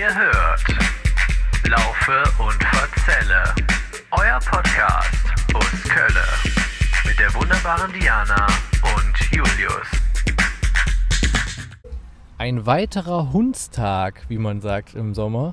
[0.00, 0.64] Ihr hört.
[1.68, 3.44] Laufe und Verzelle,
[4.12, 6.24] euer Podcast aus Kölle
[7.06, 8.46] mit der wunderbaren Diana
[8.96, 9.86] und Julius.
[12.38, 15.52] Ein weiterer Hundstag, wie man sagt im Sommer,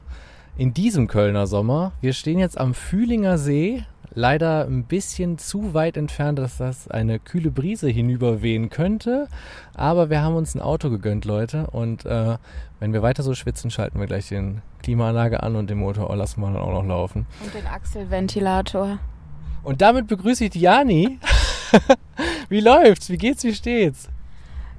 [0.56, 1.92] in diesem Kölner Sommer.
[2.00, 7.20] Wir stehen jetzt am Fühlinger See, leider ein bisschen zu weit entfernt, dass das eine
[7.20, 9.28] kühle Brise hinüberwehen könnte.
[9.74, 11.68] Aber wir haben uns ein Auto gegönnt, Leute.
[11.68, 12.38] Und äh,
[12.80, 16.42] wenn wir weiter so schwitzen, schalten wir gleich den Klimaanlage an und den Motor lassen
[16.42, 17.26] wir dann auch noch laufen.
[17.44, 19.00] Und den Achselventilator.
[19.64, 21.20] Und damit begrüße ich Diani.
[22.50, 23.10] wie läuft's?
[23.10, 23.44] Wie geht's?
[23.44, 24.10] Wie steht's?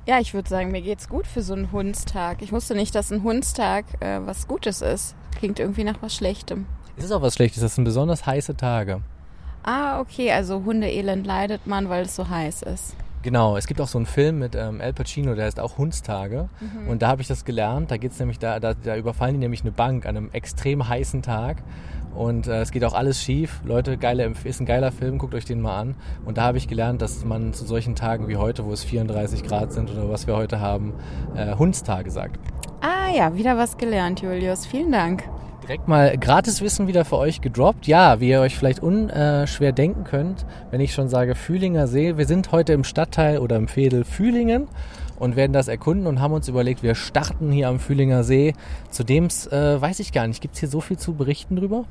[0.06, 2.40] Ja, ich würde sagen, mir geht's gut für so einen Hundstag.
[2.40, 5.14] Ich wusste nicht, dass ein Hundstag äh, was Gutes ist.
[5.36, 6.64] Klingt irgendwie nach was Schlechtem.
[6.96, 7.60] Es ist auch was Schlechtes.
[7.60, 9.02] Das sind besonders heiße Tage.
[9.68, 12.96] Ah, okay, also Hundeelend leidet man, weil es so heiß ist.
[13.20, 16.48] Genau, es gibt auch so einen Film mit ähm, Al Pacino, der heißt auch Hundstage.
[16.58, 16.88] Mhm.
[16.88, 17.90] Und da habe ich das gelernt.
[17.90, 21.20] Da geht's nämlich, da, da, da überfallen die nämlich eine Bank an einem extrem heißen
[21.20, 21.58] Tag.
[22.14, 23.60] Und äh, es geht auch alles schief.
[23.62, 25.96] Leute, geile, ist ein geiler Film, guckt euch den mal an.
[26.24, 29.44] Und da habe ich gelernt, dass man zu solchen Tagen wie heute, wo es 34
[29.44, 30.94] Grad sind oder was wir heute haben,
[31.36, 32.40] äh, Hundstage sagt.
[32.80, 34.64] Ah ja, wieder was gelernt, Julius.
[34.64, 35.24] Vielen Dank.
[35.68, 37.86] Direkt mal Gratiswissen wieder für euch gedroppt.
[37.86, 42.16] Ja, wie ihr euch vielleicht unschwer denken könnt, wenn ich schon sage Fühlinger See.
[42.16, 44.66] Wir sind heute im Stadtteil oder im Veedel Fühlingen
[45.18, 48.54] und werden das erkunden und haben uns überlegt, wir starten hier am Fühlinger See.
[48.88, 51.84] Zudem äh, weiß ich gar nicht, gibt es hier so viel zu berichten drüber?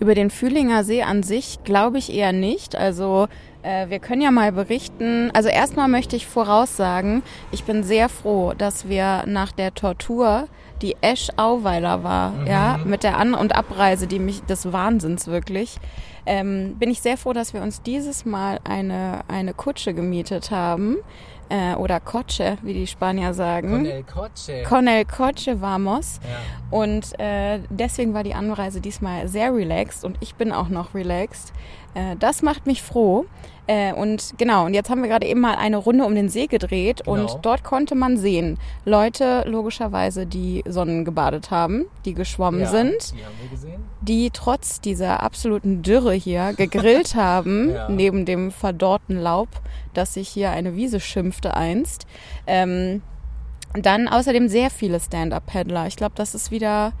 [0.00, 2.76] Über den Fühlinger See an sich glaube ich eher nicht.
[2.76, 3.28] Also
[3.62, 5.30] äh, wir können ja mal berichten.
[5.34, 10.48] Also erstmal möchte ich voraussagen, ich bin sehr froh, dass wir nach der Tortur
[10.82, 15.78] die Esch Auweiler war, ja, mit der An- und Abreise, die mich des Wahnsinns wirklich.
[16.26, 20.96] Ähm, bin ich sehr froh, dass wir uns dieses Mal eine, eine Kutsche gemietet haben.
[21.48, 24.04] Äh, oder Coche, wie die Spanier sagen.
[24.12, 24.64] Coche.
[24.68, 26.18] Con el Coche vamos.
[26.24, 26.76] Ja.
[26.76, 31.52] Und äh, deswegen war die Anreise diesmal sehr relaxed und ich bin auch noch relaxed.
[31.94, 33.26] Äh, das macht mich froh.
[33.68, 36.46] Äh, und genau, und jetzt haben wir gerade eben mal eine Runde um den See
[36.46, 37.12] gedreht Genau.
[37.20, 42.94] und dort konnte man sehen, Leute logischerweise, die Sonnen gebadet haben, die geschwommen Ja, sind,
[43.12, 43.82] Die haben wir gesehen.
[44.02, 47.88] die trotz dieser absoluten Dürre hier gegrillt haben, Ja.
[47.88, 49.48] neben dem verdorrten Laub,
[49.94, 52.06] das sich hier eine Wiese schimpfte einst.
[52.46, 53.02] Ähm,
[53.74, 55.86] dann außerdem sehr viele Stand-Up-Paddler.
[55.88, 56.92] Ich glaube, das ist wieder,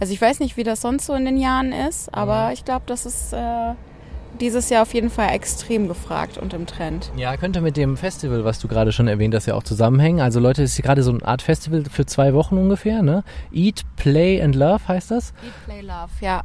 [0.00, 2.84] also ich weiß nicht, wie das sonst so in den Jahren ist, aber ich glaube,
[2.86, 3.74] das ist äh,
[4.40, 7.10] dieses Jahr auf jeden Fall extrem gefragt und im Trend.
[7.16, 10.20] Ja, könnte mit dem Festival, was du gerade schon erwähnt hast, ja auch zusammenhängen.
[10.20, 13.24] Also Leute, es ist hier gerade so eine Art Festival für zwei Wochen ungefähr, ne?
[13.52, 15.32] Eat, Play and Love heißt das.
[15.44, 16.42] Eat, Play, Love, ja.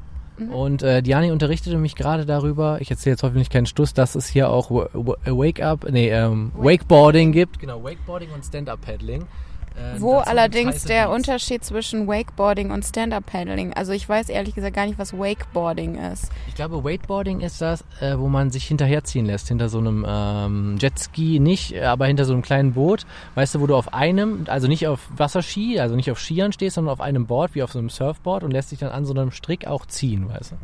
[0.52, 4.28] Und äh, Diani unterrichtete mich gerade darüber, ich erzähle jetzt hoffentlich keinen Stuss, dass es
[4.28, 7.60] hier auch Wa- Wa- Wake-Up, nee, ähm, Wakeboarding gibt.
[7.60, 9.26] Genau, Wakeboarding und Stand-Up-Paddling.
[9.76, 11.10] Äh, Wo allerdings der.
[11.10, 16.30] Unterschied zwischen Wakeboarding und Stand-Up-Paddling, also ich weiß ehrlich gesagt gar nicht, was Wakeboarding ist.
[16.48, 20.78] Ich glaube, Wakeboarding ist das, äh, wo man sich hinterherziehen lässt, hinter so einem ähm,
[20.80, 23.06] Jetski nicht, äh, aber hinter so einem kleinen Boot.
[23.36, 26.76] Weißt du, wo du auf einem, also nicht auf Wasserski, also nicht auf Skiern stehst,
[26.76, 29.14] sondern auf einem Board, wie auf so einem Surfboard und lässt dich dann an so
[29.14, 30.56] einem Strick auch ziehen, weißt du.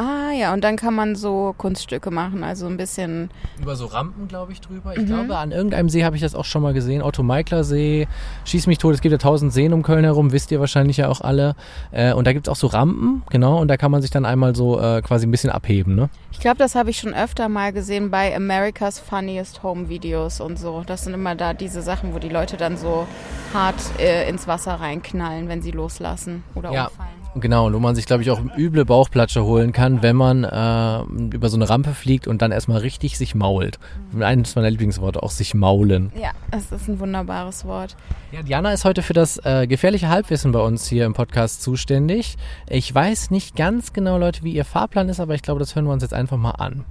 [0.00, 4.28] Ah ja, und dann kann man so Kunststücke machen, also ein bisschen Über so Rampen,
[4.28, 4.96] glaube ich, drüber.
[4.96, 7.02] Ich glaube, an irgendeinem See habe ich das auch schon mal gesehen.
[7.02, 8.06] Otto Meikler See,
[8.44, 8.94] Schieß mich tot.
[8.94, 11.56] Es gibt ja tausend Seen um Köln herum, wisst ihr wahrscheinlich ja auch alle.
[11.90, 13.58] Äh, und da gibt es auch so Rampen, genau.
[13.60, 16.10] Und da kann man sich dann einmal so äh, quasi ein bisschen abheben, ne?
[16.30, 20.60] Ich glaube, das habe ich schon öfter mal gesehen bei America's Funniest Home Videos und
[20.60, 20.84] so.
[20.86, 23.08] Das sind immer da diese Sachen, wo die Leute dann so
[23.52, 26.84] hart äh, ins Wasser reinknallen, wenn sie loslassen oder Ja.
[26.86, 27.17] umfallen.
[27.34, 31.34] Genau, und wo man sich, glaube ich, auch üble Bauchplatsche holen kann, wenn man äh,
[31.34, 33.78] über so eine Rampe fliegt und dann erstmal richtig sich mault.
[34.18, 36.10] Eines meiner Lieblingsworte, auch sich maulen.
[36.20, 37.96] Ja, das ist ein wunderbares Wort.
[38.32, 42.36] Ja, Diana ist heute für das äh, gefährliche Halbwissen bei uns hier im Podcast zuständig.
[42.68, 45.84] Ich weiß nicht ganz genau, Leute, wie ihr Fahrplan ist, aber ich glaube, das hören
[45.84, 46.84] wir uns jetzt einfach mal an.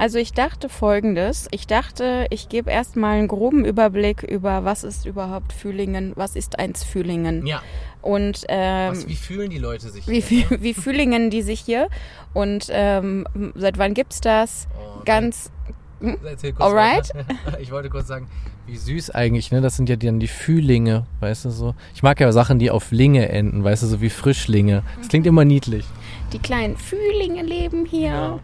[0.00, 1.46] Also ich dachte folgendes.
[1.50, 6.58] Ich dachte, ich gebe erstmal einen groben Überblick über, was ist überhaupt Fühlingen, was ist
[6.58, 7.46] eins Fühlingen.
[7.46, 7.60] Ja.
[8.00, 10.08] Und ähm, wie fühlen die Leute sich?
[10.08, 11.90] wie, wie, wie Fühlingen die sich hier
[12.32, 14.68] und ähm, seit wann gibt's das?
[14.72, 15.52] Oh, Ganz
[16.00, 17.14] kurz Alright.
[17.14, 17.26] weiter.
[17.60, 18.26] Ich wollte kurz sagen,
[18.66, 19.60] wie süß eigentlich, ne?
[19.60, 21.74] Das sind ja dann die Fühlinge, weißt du so.
[21.94, 24.82] Ich mag ja Sachen, die auf Linge enden, weißt du, so wie Frischlinge.
[24.96, 25.84] Das klingt immer niedlich.
[26.32, 28.40] die kleinen Fühlinge leben hier.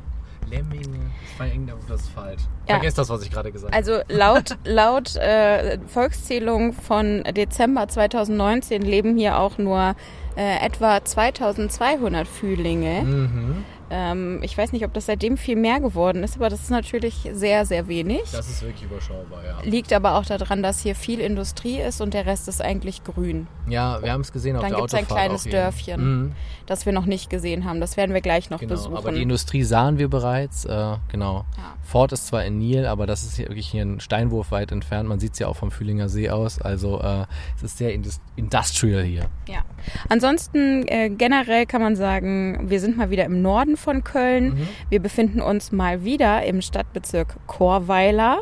[0.51, 1.11] Lemminge.
[1.31, 2.43] Das war irgendwas falsch.
[2.69, 2.77] Ja.
[2.77, 3.77] Vergesst das, was ich gerade gesagt habe.
[3.77, 9.95] Also laut, laut äh, Volkszählung von Dezember 2019 leben hier auch nur
[10.37, 13.03] äh, etwa 2200 Fühlinge.
[13.03, 13.65] Mhm.
[13.91, 17.29] Ähm, ich weiß nicht, ob das seitdem viel mehr geworden ist, aber das ist natürlich
[17.33, 18.23] sehr, sehr wenig.
[18.33, 19.59] Das ist wirklich überschaubar, ja.
[19.63, 23.47] Liegt aber auch daran, dass hier viel Industrie ist und der Rest ist eigentlich grün.
[23.69, 25.45] Ja, wir haben es gesehen auf Dann der gibt es ein Autofahrt kleines.
[25.45, 26.33] Dörfchen, Mhm.
[26.67, 27.81] das wir noch nicht gesehen haben.
[27.81, 28.97] Das werden wir gleich noch Genau, besuchen.
[28.97, 30.65] aber die Industrie sahen wir bereits.
[30.65, 31.45] Äh, genau.
[31.57, 31.75] Ja.
[31.83, 35.09] Ford ist zwar in Nil, aber das ist hier wirklich hier ein Steinwurf weit entfernt.
[35.09, 36.61] Man sieht es ja auch vom Fühlinger See aus.
[36.61, 39.27] Also äh, es ist sehr indus industrial hier.
[39.49, 39.61] Ja.
[40.09, 44.55] Ansonsten äh, generell kann man sagen, wir sind mal wieder im Norden von Köln.
[44.55, 44.69] Mhm.
[44.91, 48.39] Wir befinden uns mal wieder im Stadtbezirk Chorweiler.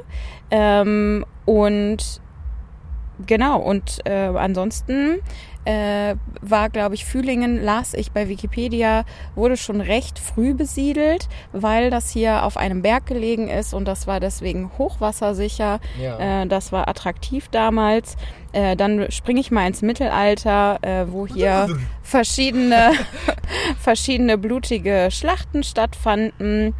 [0.50, 2.20] Ähm, und
[3.26, 5.20] genau, und äh, ansonsten
[5.64, 9.04] äh, war, glaube ich, Fühlingen, las ich bei Wikipedia,
[9.34, 14.06] wurde schon recht früh besiedelt, weil das hier auf einem Berg gelegen ist und das
[14.06, 15.80] war deswegen hochwassersicher.
[16.00, 16.42] Ja.
[16.42, 18.16] Äh, das war attraktiv damals.
[18.54, 22.92] Äh, dann springe ich mal ins Mittelalter, äh, wo hier verschiedene,
[23.80, 26.72] verschiedene blutige Schlachten stattfanden.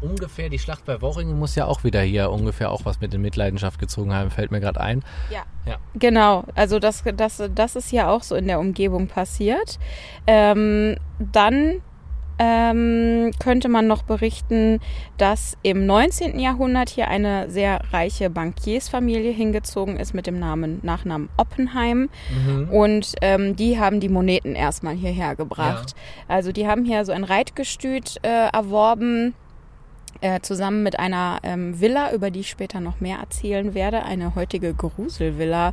[0.00, 3.22] Ungefähr die Schlacht bei Worringen muss ja auch wieder hier ungefähr auch was mit in
[3.22, 5.02] Mitleidenschaft gezogen haben, fällt mir gerade ein.
[5.30, 5.42] Ja.
[5.66, 5.78] Ja.
[5.94, 9.80] Genau, also das, das, das ist ja auch so in der Umgebung passiert.
[10.28, 11.82] Ähm, dann
[12.38, 14.80] ähm, könnte man noch berichten,
[15.16, 16.38] dass im 19.
[16.38, 22.08] Jahrhundert hier eine sehr reiche Bankiersfamilie hingezogen ist mit dem Namen, Nachnamen Oppenheim.
[22.46, 22.68] Mhm.
[22.70, 25.94] Und ähm, die haben die Moneten erstmal hierher gebracht.
[26.28, 29.34] Also die haben hier so ein Reitgestüt äh, erworben,
[30.22, 34.02] äh, zusammen mit einer ähm, Villa, über die ich später noch mehr erzählen werde.
[34.02, 35.72] Eine heutige Gruselvilla.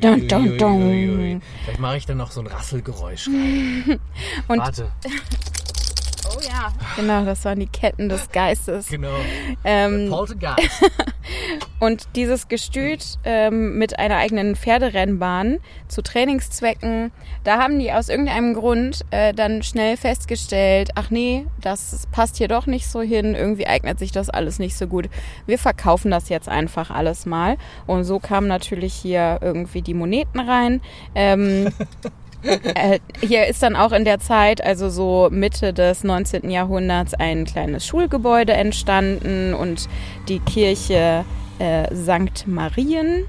[0.00, 1.42] Dun, dun, dun.
[1.64, 3.28] Vielleicht mache ich dann noch so ein Rasselgeräusch.
[4.48, 4.90] Und- Warte,
[6.36, 6.72] Oh ja.
[6.96, 8.88] Genau, das waren die Ketten des Geistes.
[8.88, 9.14] genau.
[9.64, 10.90] Ähm, Poltergeist.
[11.80, 17.10] und dieses Gestüt ähm, mit einer eigenen Pferderennbahn zu Trainingszwecken,
[17.44, 22.48] da haben die aus irgendeinem Grund äh, dann schnell festgestellt, ach nee, das passt hier
[22.48, 25.08] doch nicht so hin, irgendwie eignet sich das alles nicht so gut.
[25.46, 27.56] Wir verkaufen das jetzt einfach alles mal.
[27.86, 30.80] Und so kamen natürlich hier irgendwie die Moneten rein.
[31.14, 31.72] Ähm,
[32.42, 36.50] Äh, hier ist dann auch in der Zeit, also so Mitte des 19.
[36.50, 39.88] Jahrhunderts, ein kleines Schulgebäude entstanden und
[40.28, 41.24] die Kirche
[41.58, 42.46] äh, St.
[42.46, 43.26] Marien.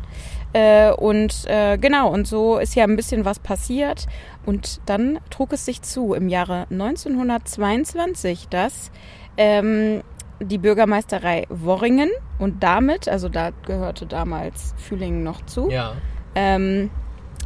[0.54, 4.08] Äh, und äh, genau, und so ist ja ein bisschen was passiert.
[4.46, 8.92] Und dann trug es sich zu im Jahre 1922, dass
[9.38, 10.02] ähm,
[10.40, 12.10] die Bürgermeisterei Worringen
[12.40, 15.94] und damit, also da gehörte damals Fühlingen noch zu, ja.
[16.36, 16.90] ähm,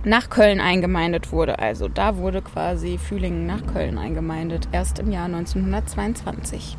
[0.05, 1.59] nach Köln eingemeindet wurde.
[1.59, 6.77] Also da wurde quasi Fühlingen nach Köln eingemeindet, erst im Jahr 1922.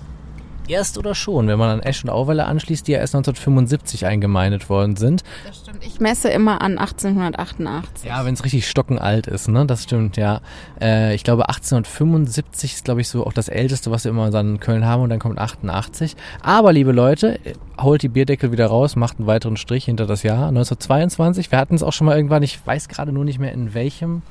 [0.69, 4.69] Erst oder schon, wenn man an Esch und Auweiler anschließt, die ja erst 1975 eingemeindet
[4.69, 5.23] worden sind.
[5.47, 5.85] Das stimmt.
[5.87, 8.09] Ich messe immer an 1888.
[8.09, 9.67] Ja, wenn es richtig stockenalt ist, ne?
[9.67, 10.41] Das stimmt, ja.
[10.81, 14.55] Äh, ich glaube 1875 ist, glaube ich, so auch das älteste, was wir immer dann
[14.55, 16.17] in Köln haben und dann kommt 88.
[16.43, 17.39] Aber, liebe Leute,
[17.81, 21.51] holt die Bierdeckel wieder raus, macht einen weiteren Strich hinter das Jahr 1922.
[21.51, 24.23] Wir hatten es auch schon mal irgendwann, ich weiß gerade nur nicht mehr in welchem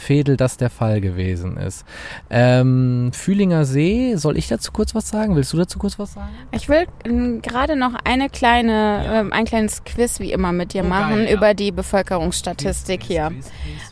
[0.00, 1.84] Fädel das der Fall gewesen ist.
[2.30, 5.36] Ähm, Fühlinger See, soll ich dazu kurz was sagen?
[5.36, 6.30] Willst du dazu kurz was sagen?
[6.52, 8.72] Ich will ähm, gerade noch eine kleine,
[9.04, 9.20] Ja.
[9.20, 11.36] ähm, ein kleines Quiz wie immer mit dir Oh, machen geil, ja.
[11.36, 13.30] über die Bevölkerungsstatistik hier.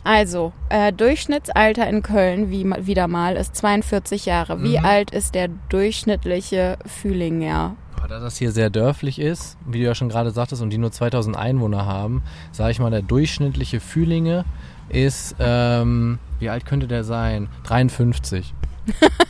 [0.03, 4.61] Also, äh, Durchschnittsalter in Köln, wie wieder mal, ist 42 Jahre.
[4.63, 4.85] Wie Mhm.
[4.85, 7.75] alt ist der durchschnittliche Fühlinger?
[8.07, 10.91] Da das hier sehr dörflich ist, wie du ja schon gerade sagtest, und die nur
[10.91, 14.45] 2000 Einwohner haben, sage ich mal, der durchschnittliche Fühlinge
[14.89, 17.47] ist, ähm, wie alt könnte der sein?
[17.63, 18.53] 53.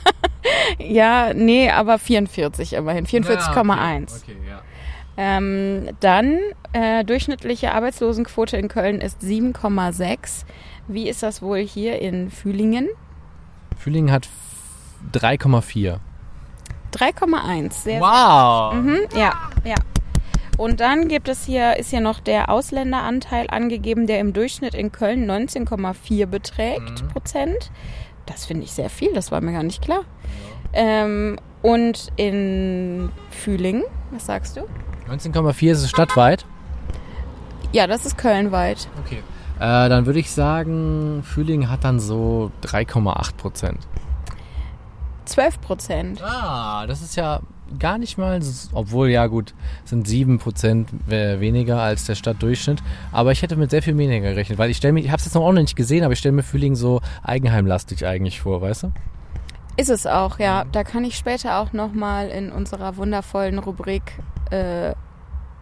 [0.77, 3.05] Ja, nee, aber 44 immerhin.
[3.05, 4.21] 44,1.
[4.21, 4.61] Okay, ja.
[5.17, 6.39] Ähm, dann
[6.71, 10.45] äh, durchschnittliche Arbeitslosenquote in Köln ist 7,6.
[10.87, 12.87] Wie ist das wohl hier in Fühlingen?
[13.77, 14.29] Fühlingen hat
[15.13, 15.97] 3,4.
[16.93, 17.71] 3,1.
[17.73, 18.73] Sehr Wow!
[18.73, 19.75] Mhm, ja, ja.
[20.59, 24.91] Und dann gibt es hier, ist hier noch der Ausländeranteil angegeben, der im Durchschnitt in
[24.91, 27.07] Köln 19,4 beträgt Mhm.
[27.07, 27.71] Prozent.
[28.25, 30.01] Das finde ich sehr viel, das war mir gar nicht klar.
[30.73, 34.61] Ähm, und in Fühlingen, was sagst du?
[35.09, 36.45] 19,4 ist es stadtweit.
[37.71, 38.89] Ja, das ist kölnweit.
[39.05, 39.23] Okay.
[39.59, 43.87] Äh, dann würde ich sagen, Fühlingen hat dann so 3,8 Prozent.
[45.23, 46.21] 12 Prozent.
[46.21, 47.39] Ah, das ist ja
[47.77, 48.39] gar nicht mal,
[48.73, 49.53] obwohl ja gut,
[49.85, 52.81] sind 7 Prozent äh, weniger als der Stadtdurchschnitt.
[53.11, 55.25] Aber ich hätte mit sehr viel weniger gerechnet, weil ich stelle mir, ich habe es
[55.25, 58.61] jetzt noch auch noch nicht gesehen, aber ich stelle mir Fühlingen so eigenheimlastig eigentlich vor,
[58.61, 58.91] weißt du?
[59.77, 60.65] Ist es auch, ja.
[60.71, 64.03] Da kann ich später auch nochmal in unserer wundervollen Rubrik
[64.51, 64.93] äh,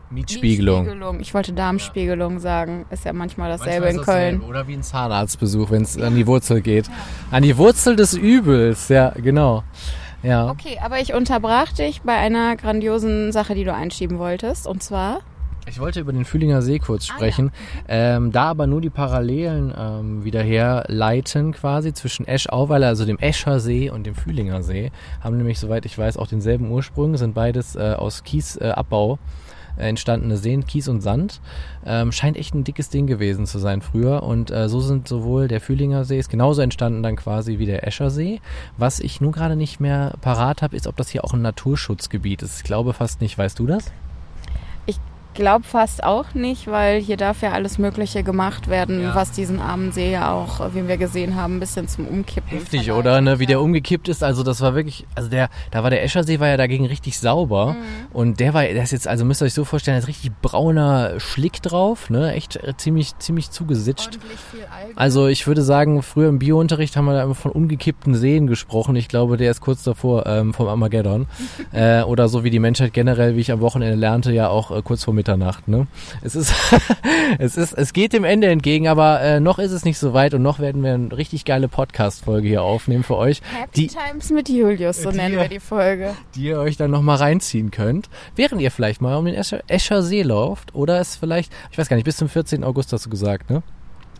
[0.09, 0.83] Mietspiegelung.
[0.83, 1.19] Mietspiegelung.
[1.19, 2.85] Ich wollte Darmspiegelung sagen.
[2.89, 4.35] Ist ja manchmal dasselbe Manchmal in Köln.
[4.35, 4.45] dasselbe.
[4.45, 6.89] Oder wie ein Zahnarztbesuch, wenn es an die Wurzel geht.
[7.29, 9.63] An die Wurzel des Übels, ja, genau.
[10.27, 10.49] Ja.
[10.49, 14.67] Okay, aber ich unterbrach dich bei einer grandiosen Sache, die du einschieben wolltest.
[14.67, 15.21] Und zwar.
[15.69, 17.51] Ich wollte über den Fühlinger See kurz Ah, sprechen,
[17.87, 23.59] ähm, da aber nur die Parallelen ähm, wieder herleiten quasi zwischen Esch-Auweiler, also dem Escher
[23.59, 24.91] See und dem Fühlinger See,
[25.21, 29.17] haben nämlich, soweit ich weiß, auch denselben Ursprung, sind beides äh, aus Kiesabbau äh,
[29.77, 31.41] entstandene Seen, Kies und Sand.
[31.85, 35.47] Ähm, scheint echt ein dickes Ding gewesen zu sein früher und äh, so sind sowohl
[35.47, 38.41] der Fühlinger See ist genauso entstanden dann quasi wie der Escher See.
[38.77, 42.41] Was ich nun gerade nicht mehr parat habe, ist, ob das hier auch ein Naturschutzgebiet
[42.41, 42.57] ist.
[42.57, 43.37] Ich glaube fast nicht.
[43.37, 43.91] Weißt du das?
[45.37, 49.13] Ich glaube fast auch nicht, weil hier darf ja alles Mögliche gemacht werden, Ja.
[49.13, 52.57] was diesen armen See ja auch, wie wir gesehen haben, ein bisschen zum Umkippen.
[52.57, 53.21] Heftig, oder?
[53.21, 53.37] Ne?
[53.37, 54.23] Wie der umgekippt ist.
[54.23, 57.73] Also das war wirklich, also der, da war der Eschersee war ja dagegen richtig sauber.
[57.73, 58.15] Mhm.
[58.17, 60.31] Und der war, der ist jetzt, also müsst ihr euch so vorstellen, da ist richtig
[60.41, 62.33] brauner Schlick drauf, ne?
[62.33, 64.17] Echt äh, ziemlich, ziemlich zugesitzt.
[64.95, 68.95] Also ich würde sagen, früher im Biounterricht haben wir da immer von umgekippten Seen gesprochen.
[68.95, 71.27] Ich glaube, der ist kurz davor ähm, vom Armageddon.
[71.73, 74.81] äh, oder so wie die Menschheit generell, wie ich am Wochenende lernte, ja auch äh,
[74.81, 75.67] kurz vor Mitternacht.
[75.67, 75.87] Ne?
[76.21, 76.53] Es ist,
[77.39, 80.33] es ist, es geht dem Ende entgegen, aber äh, noch ist es nicht so weit
[80.33, 84.29] und noch werden wir eine richtig geile Podcast-Folge hier aufnehmen für euch, Happy die, Times
[84.31, 86.15] mit Julius, so Die- nennen wir die Folge.
[86.35, 90.01] die ihr euch dann nochmal reinziehen könnt, während ihr vielleicht mal um den Escher, Escher
[90.01, 92.63] See lauft oder es vielleicht, ich weiß gar nicht, bis zum 14.
[92.63, 93.63] August hast du gesagt, ne?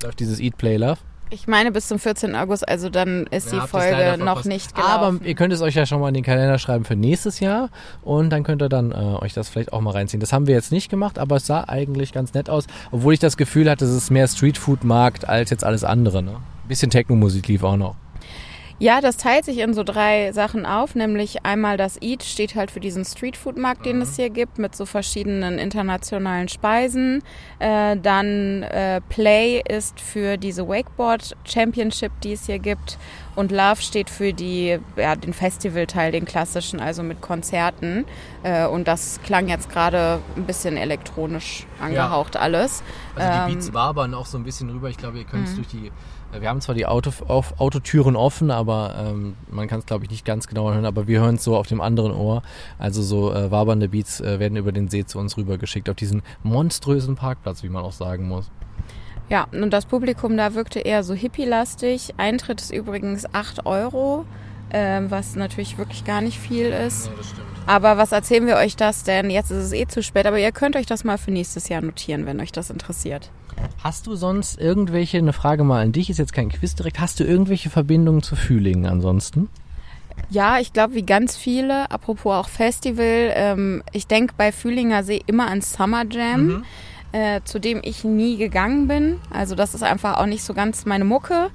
[0.04, 0.98] Läuft dieses Eat, Play, Love.
[1.29, 2.36] Ich meine bis zum 14.
[2.36, 4.91] August, also dann ist Ja, die Folge noch nicht gelaufen.
[5.19, 7.69] Aber ihr könnt es euch ja schon mal in den Kalender schreiben für nächstes Jahr
[8.01, 10.22] und dann könnt ihr dann äh, euch das vielleicht auch mal reinziehen.
[10.22, 13.19] Das haben wir jetzt nicht gemacht, aber es sah eigentlich ganz nett aus, obwohl ich
[13.19, 16.24] das Gefühl hatte, es ist mehr Streetfood-Markt als jetzt alles andere.
[16.24, 16.38] Ne?
[16.67, 17.96] Bisschen Techno-Musik lief auch noch.
[18.79, 22.69] Ja, das teilt sich in so drei Sachen auf, nämlich einmal das Eat steht halt
[22.69, 27.24] für diesen Streetfood-Markt, den es hier gibt, mit so verschiedenen internationalen Speisen.
[27.57, 33.00] Äh, dann äh, Play ist für diese Wakeboard Championship, die es hier gibt.
[33.36, 38.05] Und Love steht für die, ja, den Festivalteil, den klassischen, also mit Konzerten.
[38.43, 42.84] Äh, und das klang jetzt gerade ein bisschen elektronisch angehaucht alles.
[43.15, 44.89] Also die Ähm, Beats wabern auch so ein bisschen rüber.
[44.89, 45.91] Ich glaube, ihr könnt es durch die.
[46.34, 50.05] Äh, Wir haben zwar die Auto, auf, Autotüren offen, aber ähm, man kann es, glaube
[50.05, 50.86] ich, nicht ganz genau hören.
[50.86, 52.43] Aber wir hören es so auf dem anderen Ohr.
[52.79, 56.22] Also so äh, wabernde Beats äh, werden über den See zu uns rübergeschickt auf diesen
[56.43, 58.50] monströsen Parkplatz, wie man auch sagen muss.
[59.29, 62.13] Ja, und das Publikum da wirkte eher so hippie-lastig.
[62.17, 64.25] Eintritt ist übrigens 8 Euro,
[64.72, 67.12] ähm, was natürlich wirklich gar nicht viel ist.
[67.17, 67.48] das stimmt.
[67.67, 69.29] Aber was erzählen wir euch das denn?
[69.29, 71.81] Jetzt ist es eh zu spät, aber ihr könnt euch das mal für nächstes Jahr
[71.81, 73.29] notieren, wenn euch das interessiert.
[73.84, 77.20] Hast du sonst irgendwelche, eine Frage mal an dich, ist jetzt kein Quiz direkt, hast
[77.20, 79.50] du irgendwelche Verbindungen zu Fühlingen ansonsten?
[80.30, 85.22] Ja, ich glaube, wie ganz viele, apropos auch Festival, ähm, ich denke bei Fühlinger See
[85.28, 86.66] immer an Summer Jam,
[87.12, 89.20] äh, zu dem ich nie gegangen bin.
[89.30, 91.50] Also das ist einfach auch nicht so ganz meine Mucke.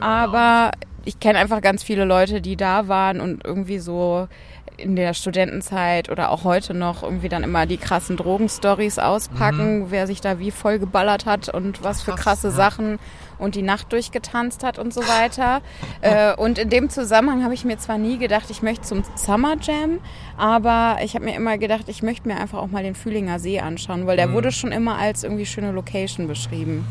[0.00, 0.72] aber
[1.04, 4.26] ich kenne einfach ganz viele Leute, die da waren und irgendwie so
[4.76, 10.06] in der Studentenzeit oder auch heute noch irgendwie dann immer die krassen Drogenstories auspacken, wer
[10.06, 12.54] sich da wie voll geballert hat und was für Krass, krasse ja.
[12.54, 12.98] Sachen
[13.38, 15.62] und die Nacht durchgetanzt hat und so weiter.
[16.00, 19.56] äh, und in dem Zusammenhang habe ich mir zwar nie gedacht, ich möchte zum Summer
[19.60, 20.00] Jam,
[20.36, 23.60] aber ich habe mir immer gedacht, ich möchte mir einfach auch mal den Fühlinger See
[23.60, 26.84] anschauen, weil der wurde schon immer als irgendwie schöne Location beschrieben.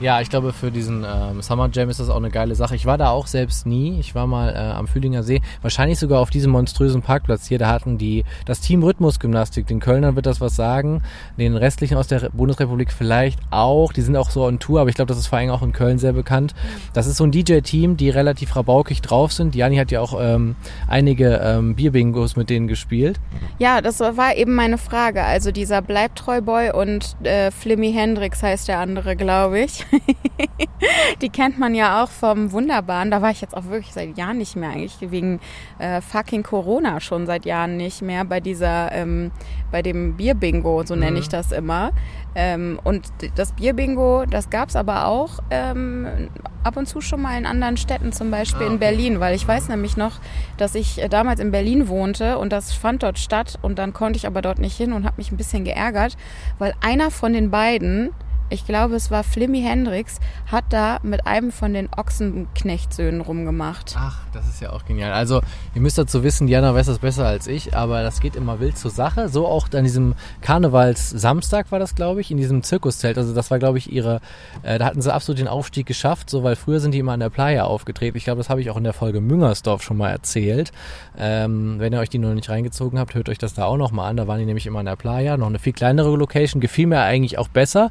[0.00, 2.74] Ja, ich glaube, für diesen ähm, Summer Jam ist das auch eine geile Sache.
[2.74, 3.98] Ich war da auch selbst nie.
[4.00, 7.58] Ich war mal äh, am Fühlinger See, wahrscheinlich sogar auf diesem monströsen Parkplatz hier.
[7.58, 11.02] Da hatten die das Team Rhythmusgymnastik, den Kölnern wird das was sagen,
[11.38, 13.92] den restlichen aus der Re- Bundesrepublik vielleicht auch.
[13.92, 15.72] Die sind auch so on Tour, aber ich glaube, das ist vor allem auch in
[15.72, 16.54] Köln sehr bekannt.
[16.92, 19.54] Das ist so ein DJ-Team, die relativ rabaukig drauf sind.
[19.54, 20.56] Jani hat ja auch ähm,
[20.88, 23.20] einige ähm, Bierbingos mit denen gespielt.
[23.58, 25.22] Ja, das war eben meine Frage.
[25.22, 29.83] Also dieser Bleibtreu-Boy und äh, Flimmy Hendrix heißt der andere, glaube ich.
[31.22, 33.10] die kennt man ja auch vom Wunderbaren.
[33.10, 35.40] Da war ich jetzt auch wirklich seit Jahren nicht mehr eigentlich, wegen
[35.78, 39.30] äh, fucking Corona schon seit Jahren nicht mehr bei dieser, ähm,
[39.70, 41.92] bei dem Bierbingo, so nenne ich das immer.
[42.34, 46.28] Ähm, und das Bierbingo, das gab's aber auch ähm,
[46.64, 48.78] ab und zu schon mal in anderen Städten, zum Beispiel Ah, in.
[48.78, 50.18] Berlin, weil ich weiß nämlich noch,
[50.56, 54.16] dass ich äh, damals in Berlin wohnte und das fand dort statt und dann konnte
[54.16, 56.16] ich aber dort nicht hin und habe mich ein bisschen geärgert,
[56.58, 58.10] weil einer von den beiden,
[58.50, 60.20] ich glaube es war Flimmy Hendrix,
[60.50, 63.94] hat da mit einem von den Ochsenknechtsöhnen rumgemacht.
[63.98, 65.12] Ach, das ist ja auch genial.
[65.12, 65.40] Also,
[65.74, 68.76] ihr müsst dazu wissen, Diana weiß das besser als ich, aber das geht immer wild
[68.76, 69.28] zur Sache.
[69.28, 73.18] So auch an diesem Karnevals-Samstag war das, glaube ich, in diesem Zirkuszelt.
[73.18, 74.20] Also, das war, glaube ich, ihre,
[74.62, 77.20] äh, da hatten sie absolut den Aufstieg geschafft, so, weil früher sind die immer an
[77.20, 78.16] der Playa aufgetreten.
[78.16, 80.72] Ich glaube, das habe ich auch in der Folge Müngersdorf schon mal erzählt.
[81.16, 83.92] Ähm, wenn ihr euch die noch nicht reingezogen habt, hört euch das da auch noch
[83.92, 84.16] mal an.
[84.16, 86.60] Da waren die nämlich immer an der Playa, noch eine viel kleinere Location.
[86.60, 87.90] Gefiel mir eigentlich auch besser,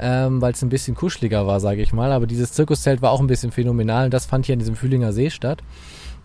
[0.00, 2.12] ähm, weil es ein bisschen kuscheliger war, sage ich mal.
[2.12, 5.12] Aber dieses Zirkuszelt war auch ein bisschen phänomenal und das fand hier an diesem Fühlinger
[5.12, 5.62] See statt.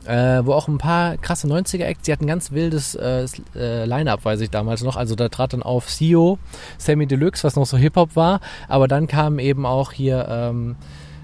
[0.05, 4.39] äh, wo auch ein paar krasse 90er-Acts, die hatten ganz wildes äh, äh, Line-Up, weiß
[4.41, 4.95] ich damals noch.
[4.95, 6.39] Also da trat dann auf CEO,
[6.77, 10.75] Sammy Deluxe, was noch so Hip-Hop war, aber dann kam eben auch hier ähm,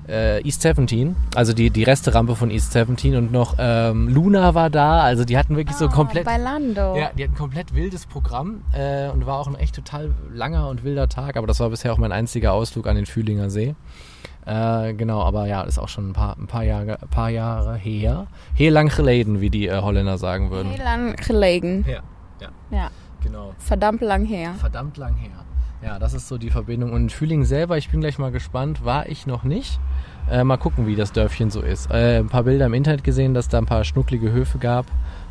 [0.08, 4.70] äh, East 17, also die, die Resterampe von East 17 und noch ähm, Luna war
[4.70, 6.26] da, also die hatten wirklich so Ah, komplett...
[6.26, 6.96] Bei Lando.
[6.96, 10.84] Ja, die hatten komplett wildes Programm äh, und war auch ein echt total langer und
[10.84, 13.76] wilder Tag, aber das war bisher auch mein einziger Ausflug an den Fühlinger See.
[14.46, 17.76] Äh, genau, aber ja, ist auch schon ein paar, ein paar, Jahre, ein paar Jahre
[17.76, 18.28] her.
[18.54, 20.70] Heel lang geleden, wie die äh, Holländer sagen würden.
[20.72, 21.84] Heel lang gelegen.
[21.88, 22.02] Ja,
[22.40, 22.90] ja, Ja,
[23.24, 23.54] genau.
[23.58, 24.54] verdammt lang her.
[24.60, 25.32] Verdammt lang her.
[25.86, 26.94] Ja, das ist so die Verbindung.
[26.94, 29.80] Und Fühling selber, ich bin gleich mal gespannt, war ich noch nicht.
[30.32, 31.92] Äh, mal gucken, wie das Dörfchen so ist.
[31.92, 34.88] Äh, ein paar Bilder im Internet gesehen, dass da ein paar schnucklige Höfe gab.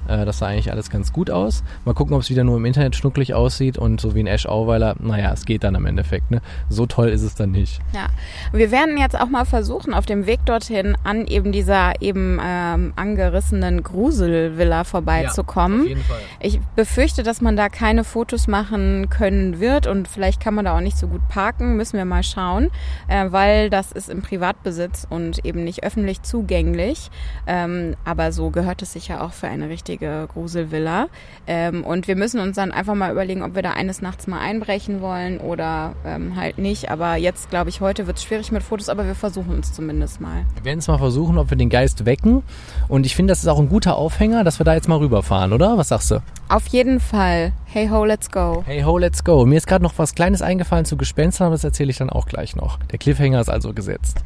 [0.08, 1.62] Äh, das sah eigentlich alles ganz gut aus.
[1.84, 4.46] Mal gucken, ob es wieder nur im Internet schnucklig aussieht und so wie in Esch
[4.46, 6.30] Auweiler, naja, es geht dann im Endeffekt.
[6.30, 6.40] Ne?
[6.68, 7.80] So toll ist es dann nicht.
[7.92, 8.08] Ja,
[8.52, 12.92] wir werden jetzt auch mal versuchen, auf dem Weg dorthin an eben dieser eben ähm,
[12.96, 15.82] angerissenen Gruselvilla vorbeizukommen.
[15.82, 16.20] auf jeden Fall.
[16.40, 20.76] Ich befürchte, dass man da keine Fotos machen können wird und vielleicht kann man da
[20.76, 22.70] auch nicht so gut parken, müssen wir mal schauen,
[23.08, 27.10] äh, weil das ist im Privatbesitz und eben nicht öffentlich zugänglich.
[27.46, 31.08] Ähm, aber so gehört es sich ja auch für eine richtige Gruselvilla.
[31.46, 34.40] Ähm, und wir müssen uns dann einfach mal überlegen, ob wir da eines Nachts mal
[34.40, 36.90] einbrechen wollen oder ähm, halt nicht.
[36.90, 40.20] Aber jetzt, glaube ich, heute wird es schwierig mit Fotos, aber wir versuchen es zumindest
[40.20, 40.44] mal.
[40.54, 42.42] Wir werden es mal versuchen, ob wir den Geist wecken.
[42.88, 45.52] Und ich finde, das ist auch ein guter Aufhänger, dass wir da jetzt mal rüberfahren,
[45.52, 45.78] oder?
[45.78, 46.22] Was sagst du?
[46.48, 47.52] Auf jeden Fall.
[47.66, 48.62] Hey ho, let's go.
[48.66, 49.44] Hey ho, let's go.
[49.46, 52.26] Mir ist gerade noch was Kleines eingefallen zu Gespenstern, aber das erzähle ich dann auch
[52.26, 52.78] gleich noch.
[52.90, 54.22] Der Cliffhanger ist also gesetzt.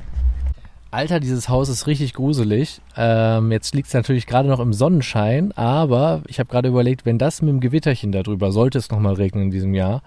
[0.91, 2.81] Alter, dieses Haus ist richtig gruselig.
[2.97, 7.19] Ähm, jetzt liegt es natürlich gerade noch im Sonnenschein, aber ich habe gerade überlegt, wenn
[7.19, 10.03] das mit dem Gewitterchen darüber, sollte es nochmal regnen in diesem Jahr,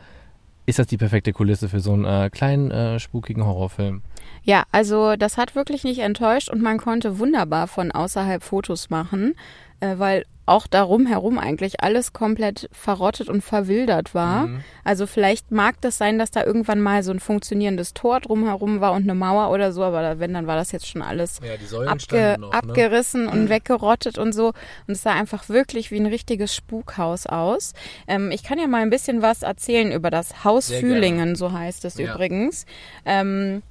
[0.65, 4.01] ist das die perfekte Kulisse für so einen äh, kleinen, äh, spukigen Horrorfilm.
[4.43, 9.35] Ja, also das hat wirklich nicht enttäuscht und man konnte wunderbar von außerhalb Fotos machen,
[9.79, 14.47] äh, weil auch darum herum eigentlich alles komplett verrottet und verwildert war.
[14.47, 14.63] Mhm.
[14.83, 18.91] Also vielleicht mag das sein, dass da irgendwann mal so ein funktionierendes Tor drumherum war
[18.91, 21.53] und eine Mauer oder so, aber wenn, dann war das jetzt schon alles Ja,
[21.85, 22.47] abge ne?
[22.51, 24.47] abgerissen und weggerottet und so.
[24.87, 27.73] Und es sah einfach wirklich wie ein richtiges Spukhaus aus.
[28.07, 30.95] Ähm, ich kann ja mal ein bisschen was erzählen über das Haus Sehr gerne.
[30.95, 32.13] Fühlingen, so heißt es Ja.
[32.13, 32.65] übrigens.
[33.05, 33.61] Ähm,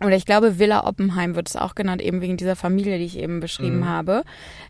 [0.00, 3.18] oder ich glaube, Villa Oppenheim wird es auch genannt, eben wegen dieser Familie, die ich
[3.18, 3.88] eben beschrieben Mhm.
[3.88, 4.22] habe.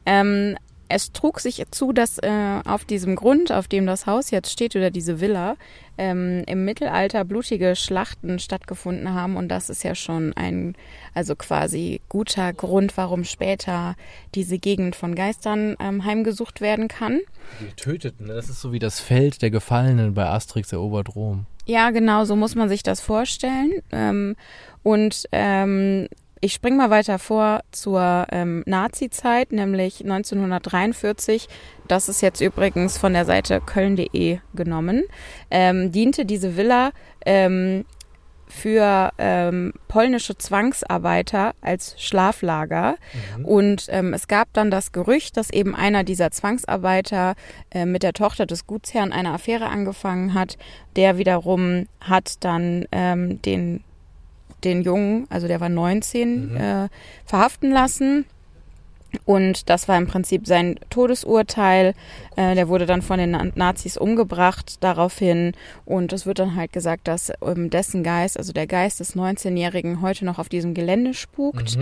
[0.07, 0.57] Ähm,
[0.91, 4.75] es trug sich zu, dass äh, auf diesem Grund, auf dem das Haus jetzt steht
[4.75, 5.57] oder diese Villa,
[5.99, 10.77] ähm, im Mittelalter blutige Schlachten stattgefunden haben und das ist ja schon ein,
[11.13, 13.97] also quasi guter Grund, warum später
[14.35, 17.21] diese Gegend von Geistern ähm, heimgesucht werden kann.
[17.61, 18.33] Die Getöteten, ne?
[18.35, 21.45] das ist so wie das Feld der Gefallenen bei Asterix erobert Rom.
[21.69, 23.83] Ja, genau, so muss man sich das vorstellen.
[23.93, 24.37] Ähm,
[24.83, 26.09] und ähm,
[26.41, 31.47] ich spring mal weiter vor zur ähm, Nazi-Zeit, nämlich 1943.
[31.87, 35.05] Das ist jetzt übrigens von der Seite köln.de genommen.
[35.51, 36.93] Ähm, diente diese Villa
[37.27, 37.85] ähm,
[38.49, 42.97] für ähm, polnische Zwangsarbeiter als Schlaflager.
[43.45, 47.35] Und ähm, es gab dann das Gerücht, dass eben einer dieser Zwangsarbeiter
[47.71, 50.57] äh, mit der Tochter des Gutsherrn eine Affäre angefangen hat.
[50.97, 53.85] Der wiederum hat dann ähm, den,
[54.65, 56.89] den Jungen, also der war 19, äh,
[57.25, 58.25] verhaften lassen.
[59.25, 61.95] Und das war im Prinzip sein Todesurteil.
[62.37, 65.53] Äh, der wurde dann von den Na- Nazis umgebracht daraufhin.
[65.85, 70.01] Und es wird dann halt gesagt, dass ähm, dessen Geist, also der Geist des 19-Jährigen,
[70.03, 71.79] heute noch auf diesem Gelände spukt.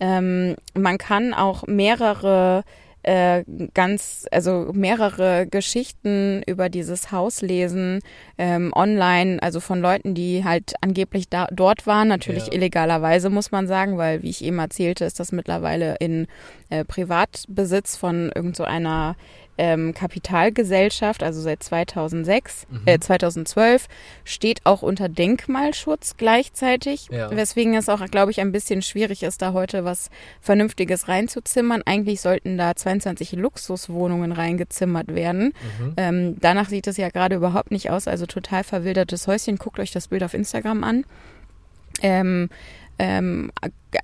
[0.00, 2.64] Ähm, man kann auch mehrere
[3.06, 8.00] äh, ganz, also mehrere Geschichten über dieses Haus lesen,
[8.36, 12.54] ähm, online, also von Leuten, die halt angeblich da, dort waren, natürlich Ja.
[12.54, 16.26] illegalerweise, muss man sagen, weil, wie ich eben erzählte, ist das mittlerweile in
[16.68, 19.14] äh, Privatbesitz von irgend so einer
[19.58, 23.86] ähm, Kapitalgesellschaft, also seit 2006, äh, 2012,
[24.24, 27.30] steht auch unter Denkmalschutz gleichzeitig, Ja.
[27.34, 31.82] weswegen es auch, glaube ich, ein bisschen schwierig ist, da heute was Vernünftiges reinzuzimmern.
[31.86, 35.52] Eigentlich sollten da 22 Luxuswohnungen reingezimmert werden.
[35.96, 39.56] Ähm, danach sieht es ja gerade überhaupt nicht aus, also total verwildertes Häuschen.
[39.56, 41.04] Guckt euch das Bild auf Instagram an.
[42.02, 42.50] Ähm,
[42.98, 43.50] ähm,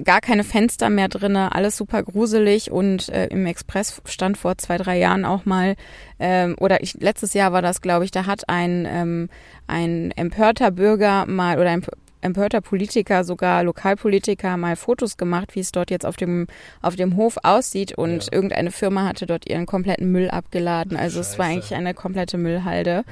[0.05, 4.76] gar keine Fenster mehr drinne, alles super gruselig und äh, im Express stand vor zwei,
[4.78, 5.76] drei Jahren auch mal,
[6.18, 9.28] ähm, oder ich, letztes Jahr war das, glaube ich, da hat ein, ähm,
[9.66, 11.83] ein empörter Bürger mal oder ein
[12.23, 16.47] empörter Politiker, sogar Lokalpolitiker, mal Fotos gemacht, wie es dort jetzt auf dem,
[16.81, 17.93] auf dem Hof aussieht.
[17.99, 18.33] Und Ja.
[18.33, 20.97] irgendeine Firma hatte dort ihren kompletten Müll abgeladen.
[20.97, 21.55] Also es war Scheiße.
[21.55, 23.05] eigentlich eine komplette Müllhalde.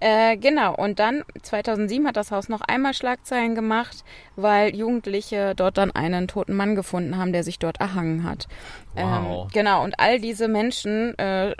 [0.00, 4.02] Äh, genau, und dann 2007 hat das Haus noch einmal Schlagzeilen gemacht,
[4.34, 8.48] weil Jugendliche dort dann einen toten Mann gefunden haben, der sich dort erhangen hat.
[8.94, 9.44] Wow.
[9.44, 11.54] Ähm, genau, und all diese Menschen, äh,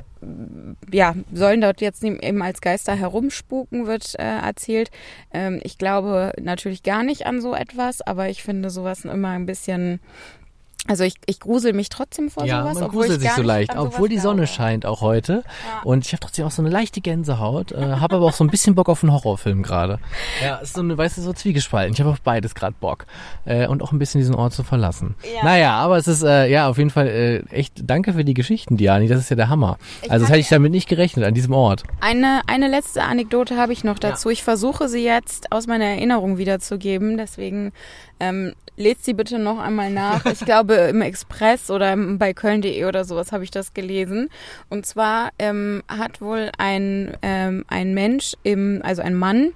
[0.90, 4.90] ja, sollen dort jetzt eben als Geister herumspuken, wird äh, erzählt.
[5.34, 9.46] Ähm, ich glaube natürlich gar nicht an so etwas, aber ich finde sowas immer ein
[9.46, 10.00] bisschen.
[10.88, 13.42] Also ich, ich grusel mich trotzdem vor ja, sowas, man obwohl gruselt ich sich so
[13.42, 14.48] leicht, obwohl die Sonne glaube.
[14.48, 15.44] scheint auch heute.
[15.44, 15.82] Ja.
[15.84, 18.50] Und ich habe trotzdem auch so eine leichte Gänsehaut, äh, habe aber auch so ein
[18.50, 19.98] bisschen Bock auf einen Horrorfilm gerade.
[20.42, 21.92] Ja, ist so eine, weißt du, so zwiegespalten.
[21.92, 23.06] Ich habe auf beides gerade Bock.
[23.44, 25.16] Äh, und auch ein bisschen diesen Ort zu verlassen.
[25.34, 25.44] Ja.
[25.44, 28.76] Naja, aber es ist, äh, ja, auf jeden Fall äh, echt danke für die Geschichten,
[28.76, 29.08] Diani.
[29.08, 29.76] Das ist ja der Hammer.
[30.02, 31.82] Ich also das hätte ich damit nicht gerechnet, an diesem Ort.
[32.00, 34.30] Eine, eine letzte Anekdote habe ich noch dazu.
[34.30, 37.18] Ich versuche sie jetzt aus meiner Erinnerung wiederzugeben.
[37.18, 37.72] Deswegen
[38.20, 40.24] ähm, lädt sie bitte noch einmal nach.
[40.26, 44.30] Ich glaube im Express oder bei Köln.de oder sowas habe ich das gelesen.
[44.68, 49.52] Und zwar ähm, hat wohl ein, ähm, ein Mensch, im, also ein Mann,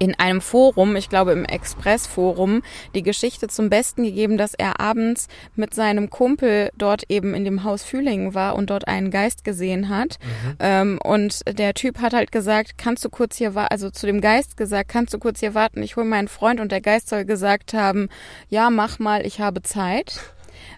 [0.00, 2.62] in einem Forum, ich glaube im Express-Forum,
[2.94, 7.64] die Geschichte zum Besten gegeben, dass er abends mit seinem Kumpel dort eben in dem
[7.64, 10.18] Haus Fühlingen war und dort einen Geist gesehen hat.
[10.58, 14.22] Ähm, und der Typ hat halt gesagt, kannst du kurz hier warten, also zu dem
[14.22, 17.26] Geist gesagt, kannst du kurz hier warten, ich hole meinen Freund und der Geist soll
[17.26, 18.08] gesagt haben,
[18.48, 20.20] ja, mach mal, ich habe Zeit.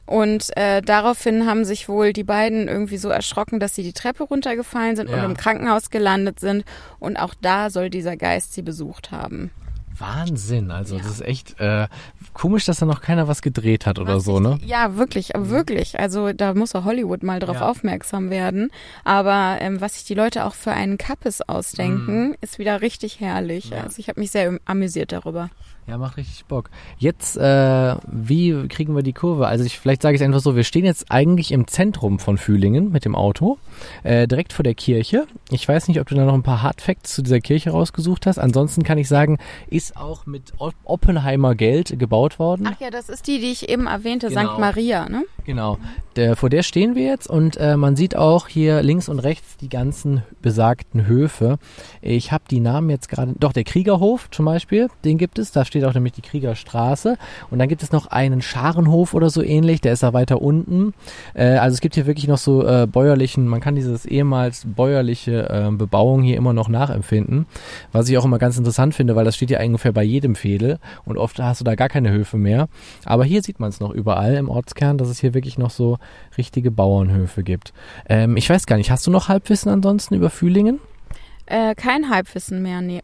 [0.07, 4.25] Und äh, daraufhin haben sich wohl die beiden irgendwie so erschrocken, dass sie die Treppe
[4.25, 5.25] runtergefallen sind und Ja.
[5.25, 6.65] im Krankenhaus gelandet sind.
[6.99, 9.51] Und auch da soll dieser Geist sie besucht haben.
[9.99, 11.87] Wahnsinn, also das ist echt äh,
[12.33, 14.59] komisch, dass da noch keiner was gedreht hat oder Was so, ich, ne?
[14.65, 16.01] Ja, wirklich, aber wirklich.
[16.01, 17.69] Also da muss auch Hollywood mal drauf Ja.
[17.69, 18.71] aufmerksam werden.
[19.05, 23.67] Aber ähm, was sich die Leute auch für einen Kappes ausdenken, ist wieder richtig herrlich.
[23.71, 23.77] Mhm.
[23.77, 23.83] Ja.
[23.85, 25.51] Also ich habe mich sehr amüsiert darüber.
[25.89, 26.71] Ja, macht richtig Bock.
[26.97, 29.49] Jetzt, äh, wie kriegen wir die Kurve?
[29.49, 32.93] Also ich, vielleicht sage ich einfach so, wir stehen jetzt eigentlich im Zentrum von Fühlingen
[32.93, 33.59] mit dem Auto,
[34.05, 35.27] äh, direkt vor der Kirche.
[35.51, 38.39] Ich weiß nicht, ob du da noch ein paar Hardfacts zu dieser Kirche rausgesucht hast.
[38.39, 39.39] Ansonsten kann ich sagen,
[39.71, 40.53] ist auch mit
[40.85, 42.69] Oppenheimer Geld gebaut worden.
[42.73, 44.53] Ach ja, das ist die, die ich eben erwähnte, Genau.
[44.53, 44.61] St.
[44.61, 45.25] Maria, ne?
[45.45, 45.79] Genau,
[46.15, 49.57] der, vor der stehen wir jetzt und äh, man sieht auch hier links und rechts
[49.57, 51.59] die ganzen besagten Höfe.
[52.01, 55.65] Ich habe die Namen jetzt gerade, doch der Kriegerhof zum Beispiel, den gibt es, da
[55.73, 57.17] steht auch nämlich die Kriegerstraße
[57.51, 60.95] und dann gibt es noch einen Scharenhof oder so ähnlich, der ist da weiter unten.
[61.35, 65.49] Äh, also es gibt hier wirklich noch so äh, bäuerlichen, man kann dieses ehemals bäuerliche
[65.49, 67.47] äh, Bebauung hier immer noch nachempfinden,
[67.91, 70.79] was ich auch immer ganz interessant finde, weil das steht ja ungefähr bei jedem Fädel
[71.05, 72.69] und oft hast du da gar keine Höfe mehr.
[73.05, 75.99] Aber hier sieht man es noch überall im Ortskern, dass es hier wirklich noch so
[76.37, 77.73] richtige Bauernhöfe gibt.
[78.09, 80.81] Ähm, ich weiß gar nicht, hast du noch Halbwissen ansonsten über Fühlingen?
[81.47, 83.03] Äh, kein Halbwissen mehr, nee.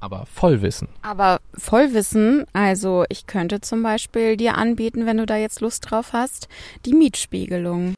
[0.00, 0.88] Aber Vollwissen.
[1.02, 6.12] Aber Vollwissen, also ich könnte zum Beispiel dir anbieten, wenn du da jetzt Lust drauf
[6.12, 6.48] hast,
[6.84, 7.94] die Mietspiegelung.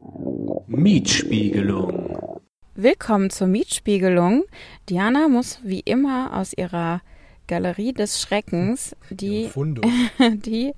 [0.66, 2.40] Mietspiegelung.
[2.74, 4.44] Willkommen zur Mietspiegelung.
[4.88, 7.00] Diana muss wie immer aus ihrer
[7.46, 9.48] Galerie des Schreckens die,
[10.20, 10.72] die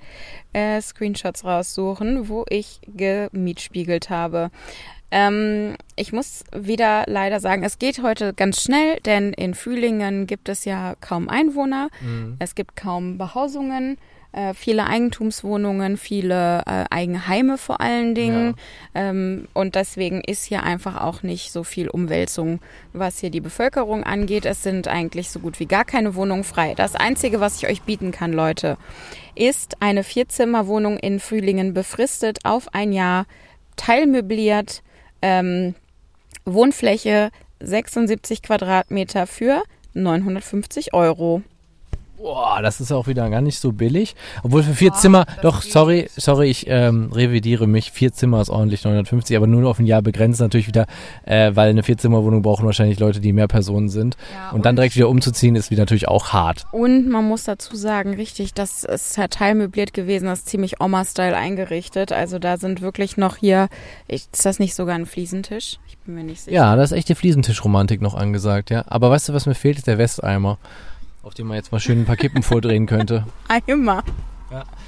[0.52, 4.50] äh, Screenshots raussuchen, wo ich gemietspiegelt habe.
[5.11, 10.49] Ähm, ich muss wieder leider sagen, es geht heute ganz schnell, denn in Fühlingen gibt
[10.49, 11.88] es ja kaum Einwohner.
[12.01, 12.37] Mhm.
[12.38, 13.97] Es gibt kaum Behausungen,
[14.33, 18.55] äh, viele Eigentumswohnungen, viele äh, Eigenheime vor allen Dingen.
[18.94, 22.61] Ähm, und deswegen ist hier einfach auch nicht so viel Umwälzung,
[22.92, 24.44] was hier die Bevölkerung angeht.
[24.44, 26.75] Es sind eigentlich so gut wie gar keine Wohnungen frei.
[26.75, 28.77] Das Einzige, was ich euch bieten kann, Leute,
[29.35, 33.25] ist eine Vierzimmerwohnung in Frühlingen befristet auf ein Jahr,
[33.77, 34.83] teilmöbliert,
[35.22, 35.74] ähm,
[36.44, 39.62] Wohnfläche 76 Quadratmeter für
[39.94, 41.42] 950 Euro.
[42.18, 44.16] Boah, das ist auch wieder gar nicht so billig.
[44.42, 47.92] Obwohl für vier Boah, Zimmer, doch, sorry, sorry, ich ähm, revidiere mich.
[47.92, 50.87] Vier Zimmer ist ordentlich 950, aber nur auf ein Jahr begrenzt natürlich wieder,
[51.24, 54.16] äh, weil eine Vierzimmerwohnung brauchen wahrscheinlich Leute, die mehr Personen sind.
[54.35, 56.64] Ja, und dann direkt wieder umzuziehen, ist wieder natürlich auch hart.
[56.72, 61.37] Und man muss dazu sagen, richtig, das ist halt teilmöbliert gewesen, das ist ziemlich Oma-Style
[61.37, 62.11] eingerichtet.
[62.11, 63.68] Also da sind wirklich noch hier,
[64.09, 65.78] ist das nicht sogar ein Fliesentisch?
[65.87, 66.57] Ich bin mir nicht sicher.
[66.57, 68.85] Ja, da ist echt die Fliesentischromantik noch angesagt, ja.
[68.88, 70.59] Aber weißt du, was mir fehlt, ist der Westeimer,
[71.29, 73.25] auf dem man jetzt mal schön ein paar Kippen vordrehen könnte.
[73.49, 74.03] Einmal.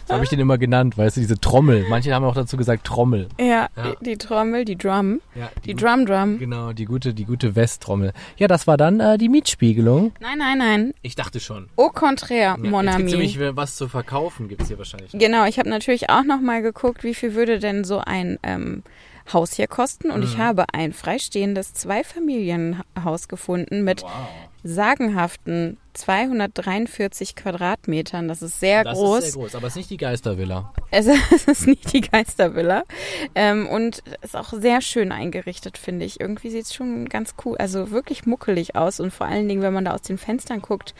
[0.06, 1.84] So habe ich den immer genannt, weißt du, diese Trommel.
[1.90, 3.28] Manche haben auch dazu gesagt Trommel.
[3.38, 3.92] Ja, Ja.
[4.00, 6.38] Die, die Trommel, die Drum, Ja, die Drum Drum.
[6.38, 8.14] Genau, die gute, die gute Westtrommel.
[8.38, 10.12] Ja, das war dann äh, die Mietspiegelung.
[10.18, 10.94] Nein, nein, nein.
[11.02, 11.68] Ich dachte schon.
[11.76, 13.26] Au contraire, mon jetzt gibt's ami.
[13.28, 15.12] nämlich was zu verkaufen, gibt's hier wahrscheinlich.
[15.12, 18.82] Genau, ich habe natürlich auch noch mal geguckt, wie viel würde denn so ein ähm,
[19.30, 20.10] Haus hier kosten.
[20.10, 20.42] Und ich Mhm.
[20.42, 24.02] habe ein freistehendes Zweifamilienhaus gefunden mit
[24.62, 28.28] sagenhaften 243 Quadratmetern.
[28.28, 29.18] Das ist sehr Das groß.
[29.24, 30.72] ist sehr groß, aber es ist nicht die Geistervilla.
[30.90, 32.84] Es, es ist nicht die Geistervilla.
[33.34, 36.20] Ähm, und ist auch sehr schön eingerichtet, finde ich.
[36.20, 39.00] Irgendwie sieht es schon ganz cool, also wirklich muckelig aus.
[39.00, 40.94] Und vor allen Dingen, wenn man da aus den Fenstern guckt,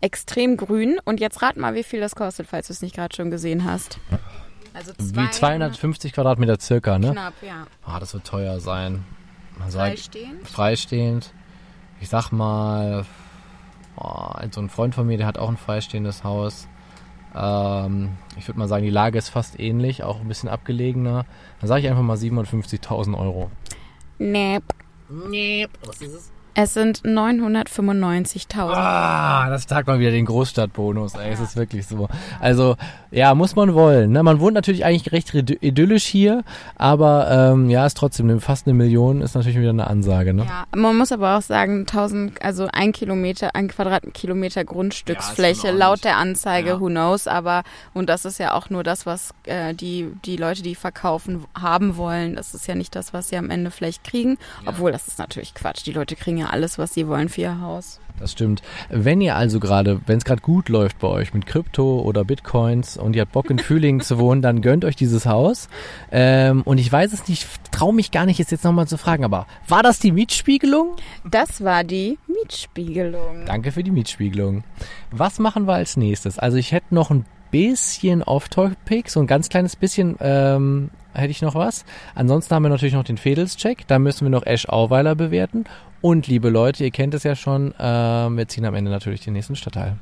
[0.00, 0.98] extrem grün.
[1.04, 3.64] Und jetzt rat mal, wie viel das kostet, falls du es nicht gerade schon gesehen
[3.64, 3.98] hast.
[4.74, 7.12] Also Wie 250 Quadratmeter circa, ne?
[7.12, 7.66] Knapp, ja.
[7.84, 9.04] Ah, das wird teuer sein.
[9.58, 10.48] Man sagt, Freistehend.
[10.48, 11.32] freistehend.
[12.02, 13.06] Ich sag mal,
[13.96, 16.66] oh, so ein Freund von mir, der hat auch ein freistehendes Haus.
[17.32, 21.24] Ähm, ich würde mal sagen, die Lage ist fast ähnlich, auch ein bisschen abgelegener.
[21.60, 23.52] Dann sage ich einfach mal 750.000 Euro.
[24.18, 24.58] Nee.
[25.08, 26.31] Nee, was ist es?
[26.54, 28.72] Es sind 995.000.
[28.74, 32.08] Ah, das tagt mal wieder den Großstadtbonus, ey, es ist wirklich so.
[32.40, 32.76] Also,
[33.10, 34.12] ja, muss man wollen.
[34.12, 34.22] Ne?
[34.22, 36.42] Man wohnt natürlich eigentlich recht id- idyllisch hier,
[36.76, 40.44] aber ähm, ja, ist trotzdem fast eine Million, ist natürlich wieder eine Ansage, ne?
[40.44, 46.04] Ja, man muss aber auch sagen, 1000, also ein Kilometer, ein Quadratkilometer Grundstücksfläche, Ja, laut
[46.04, 46.80] der Anzeige, Ja.
[46.80, 47.62] who knows, aber,
[47.94, 51.96] und das ist ja auch nur das, was äh, die, die Leute, die verkaufen, haben
[51.96, 52.36] wollen.
[52.36, 55.54] Das ist ja nicht das, was sie am Ende vielleicht kriegen, obwohl das ist natürlich
[55.54, 55.84] Quatsch.
[55.86, 58.00] Die Leute kriegen ja alles, was sie wollen für ihr Haus.
[58.18, 58.62] Das stimmt.
[58.88, 62.96] Wenn ihr also gerade, wenn es gerade gut läuft bei euch mit Krypto oder Bitcoins
[62.96, 65.68] und ihr habt Bock in Fühlingen zu wohnen, dann gönnt euch dieses Haus.
[66.10, 69.24] Ähm, und ich weiß es nicht, traue mich gar nicht, es jetzt nochmal zu fragen,
[69.24, 70.96] aber war das die Mietspiegelung?
[71.28, 73.44] Das war die Mietspiegelung.
[73.46, 74.64] Danke für die Mietspiegelung.
[75.10, 76.38] Was machen wir als nächstes?
[76.38, 81.42] Also ich hätte noch ein bisschen Off-Topic, so ein ganz kleines bisschen ähm, hätte ich
[81.42, 81.84] noch was.
[82.16, 83.86] Ansonsten haben wir natürlich noch den Fedels-Check.
[83.86, 85.64] Da müssen wir noch Ash Auweiler bewerten.
[86.00, 89.34] Und liebe Leute, ihr kennt es ja schon, ähm, wir ziehen am Ende natürlich den
[89.34, 89.96] nächsten Stadtteil.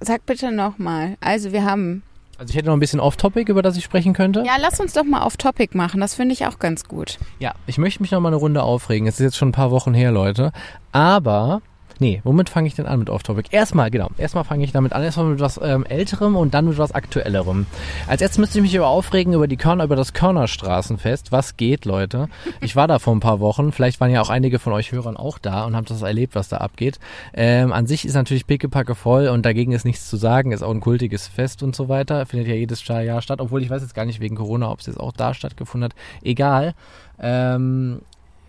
[0.00, 1.16] Sag bitte nochmal.
[1.20, 2.02] Also wir haben.
[2.38, 4.42] Also ich hätte noch ein bisschen Off-Topic, über das ich sprechen könnte.
[4.44, 6.00] Ja, lass uns doch mal auf Topic machen.
[6.00, 7.18] Das finde ich auch ganz gut.
[7.38, 9.06] Ja, ich möchte mich noch mal eine Runde aufregen.
[9.06, 10.52] Es ist jetzt schon ein paar Wochen her, Leute.
[10.92, 11.62] Aber,
[11.98, 13.48] nee, womit fange ich denn an mit Off-Topic?
[13.50, 15.02] Erstmal, genau, erstmal fange ich damit an.
[15.02, 17.66] Erstmal mit was ähm, Älterem und dann mit was Aktuellerem.
[18.06, 21.32] Als erstes müsste ich mich über aufregen über die Körner, über das Körnerstraßenfest.
[21.32, 22.28] Was geht, Leute?
[22.60, 23.72] Ich war da vor ein paar Wochen.
[23.72, 26.48] Vielleicht waren ja auch einige von euch Hörern auch da und haben das erlebt, was
[26.48, 26.98] da abgeht.
[27.34, 30.52] Ähm, an sich ist natürlich pickepacke voll und dagegen ist nichts zu sagen.
[30.52, 32.26] Ist auch ein kultiges Fest und so weiter.
[32.26, 33.40] Findet ja jedes Jahr statt.
[33.40, 35.96] Obwohl ich weiß jetzt gar nicht wegen Corona, ob es jetzt auch da stattgefunden hat.
[36.22, 36.74] Egal.
[37.18, 38.00] Ähm,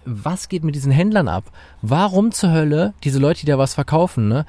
[0.08, 1.44] was geht mit diesen Händlern ab?
[1.82, 4.46] Warum zur Hölle diese Leute, die da was verkaufen, ne?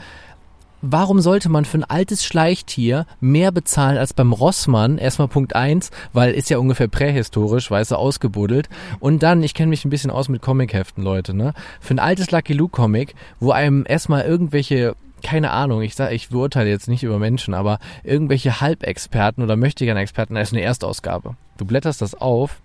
[0.80, 4.96] Warum sollte man für ein altes Schleichtier mehr bezahlen als beim Rossmann?
[4.96, 8.68] Erstmal Punkt eins, weil ist ja ungefähr prähistorisch, weißt du, ausgebuddelt.
[9.00, 11.52] Und dann, ich kenne mich ein bisschen aus mit Comicheften, Leute, ne?
[11.80, 16.28] Für ein altes Lucky Luke Comic, wo einem erstmal irgendwelche keine Ahnung, ich sag, ich
[16.28, 21.34] beurteile jetzt nicht über Menschen, aber irgendwelche Halbexperten oder möchtegern Experten, da ist eine Erstausgabe.
[21.56, 22.60] Du blätterst das auf,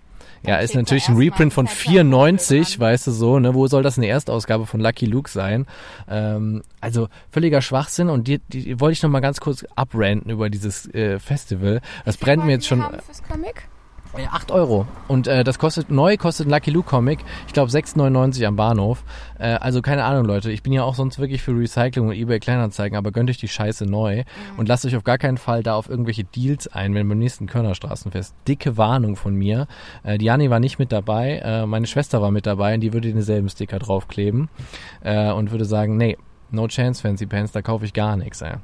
[0.46, 3.54] ja, ist natürlich ein Reprint von einen fetten 94, Vogel weißt du so, ne?
[3.54, 5.66] Wo soll das eine Erstausgabe von Lucky Luke sein?
[6.08, 10.30] Ähm, also völliger Schwachsinn und die, die, die wollte ich noch mal ganz kurz abranten
[10.30, 11.80] über dieses äh, Festival.
[12.04, 12.82] Das brennt mir jetzt schon.
[12.82, 13.68] Haben fürs Comic?
[14.16, 14.86] Ja, 8 Euro.
[15.08, 19.02] Und äh, das kostet, neu kostet ein Lucky Luke Comic, ich glaube 6,99 am Bahnhof.
[19.40, 20.52] Äh, also keine Ahnung, Leute.
[20.52, 23.48] Ich bin ja auch sonst wirklich für Recycling und Ebay Kleinanzeigen, aber gönnt euch die
[23.48, 24.22] Scheiße neu
[24.56, 27.46] und lasst euch auf gar keinen Fall da auf irgendwelche Deals ein, wenn beim nächsten
[27.48, 28.36] Körnerstraßenfest.
[28.46, 29.66] Dicke Warnung von mir.
[30.04, 33.12] Äh, Diani war nicht mit dabei, äh, meine Schwester war mit dabei und die würde
[33.12, 34.48] denselben Sticker draufkleben
[35.02, 36.16] äh, und würde sagen, nee,
[36.52, 38.54] no chance, Fancy Pants, da kaufe ich gar nichts, ey.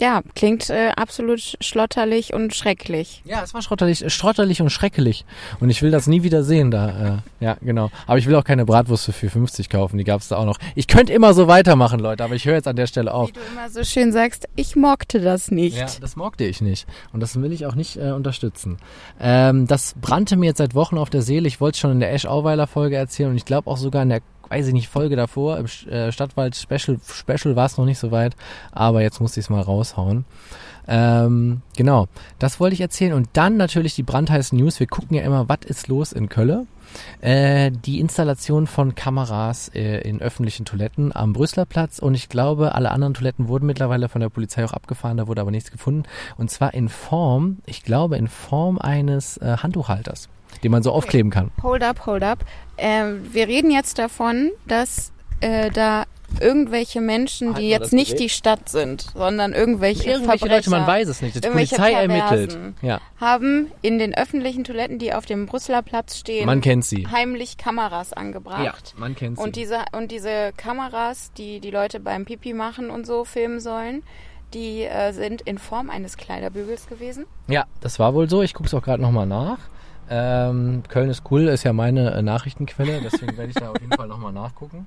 [0.00, 3.22] Ja, klingt äh, absolut schlotterlich und schrecklich.
[3.24, 5.24] Ja, es war schrotterlich, schrotterlich und schrecklich.
[5.60, 7.22] Und ich will das nie wieder sehen da.
[7.40, 7.90] Äh, ja, genau.
[8.06, 9.96] Aber ich will auch keine Bratwurst für 4,50 kaufen.
[9.96, 10.58] Die gab's da auch noch.
[10.74, 13.28] Ich könnte immer so weitermachen, Leute, aber ich höre jetzt an der Stelle auf.
[13.28, 15.76] Wie du immer so schön sagst, ich mochte das nicht.
[15.76, 16.88] Ja, das mochte ich nicht.
[17.12, 18.78] Und das will ich auch nicht äh, unterstützen.
[19.20, 21.46] Ähm, das brannte mir jetzt seit Wochen auf der Seele.
[21.46, 24.02] Ich wollte es schon in der Ash Auweiler Folge erzählen und ich glaube auch sogar
[24.02, 27.84] in der weiß ich nicht, Folge davor, im äh, Stadtwald Special, Special war es noch
[27.84, 28.36] nicht so weit,
[28.72, 30.24] aber jetzt musste ich es mal raushauen.
[30.86, 33.14] Ähm, genau, das wollte ich erzählen.
[33.14, 34.80] Und dann natürlich die brandheißen News.
[34.80, 36.66] Wir gucken ja immer, was ist los in Kölle.
[37.20, 42.74] Äh, die Installation von Kameras äh, in öffentlichen Toiletten am Brüsseler Platz und ich glaube,
[42.74, 46.04] alle anderen Toiletten wurden mittlerweile von der Polizei auch abgefahren, da wurde aber nichts gefunden.
[46.36, 50.28] Und zwar in Form, ich glaube, in Form eines äh, Handtuchhalters,
[50.62, 51.50] den man so aufkleben kann.
[51.62, 52.44] Hold up, hold up.
[52.78, 56.04] Ähm, wir reden jetzt davon, dass äh, da
[56.40, 58.20] irgendwelche Menschen, die jetzt nicht Gerät?
[58.20, 61.36] die Stadt sind, sondern irgendwelche, Irgendwelche Verbrecher Leute, man weiß es nicht.
[61.36, 62.58] Die Polizei ermittelt.
[62.82, 67.06] Ja, haben in den öffentlichen Toiletten, die auf dem Brüsseler Platz stehen, man kennt sie.
[67.10, 68.94] heimlich Kameras angebracht.
[68.96, 69.44] man kennt sie.
[69.44, 74.02] Und diese, und diese Kameras, die die Leute beim Pipi machen und so filmen sollen,
[74.52, 77.26] die äh, sind in Form eines Kleiderbügels gewesen.
[77.48, 78.42] Ja, das war wohl so.
[78.42, 79.58] Ich gucke es auch gerade nochmal nach.
[80.10, 83.92] Ähm, Köln ist cool, ist ja meine äh, Nachrichtenquelle, deswegen werde ich da auf jeden
[83.94, 84.86] Fall nochmal nachgucken,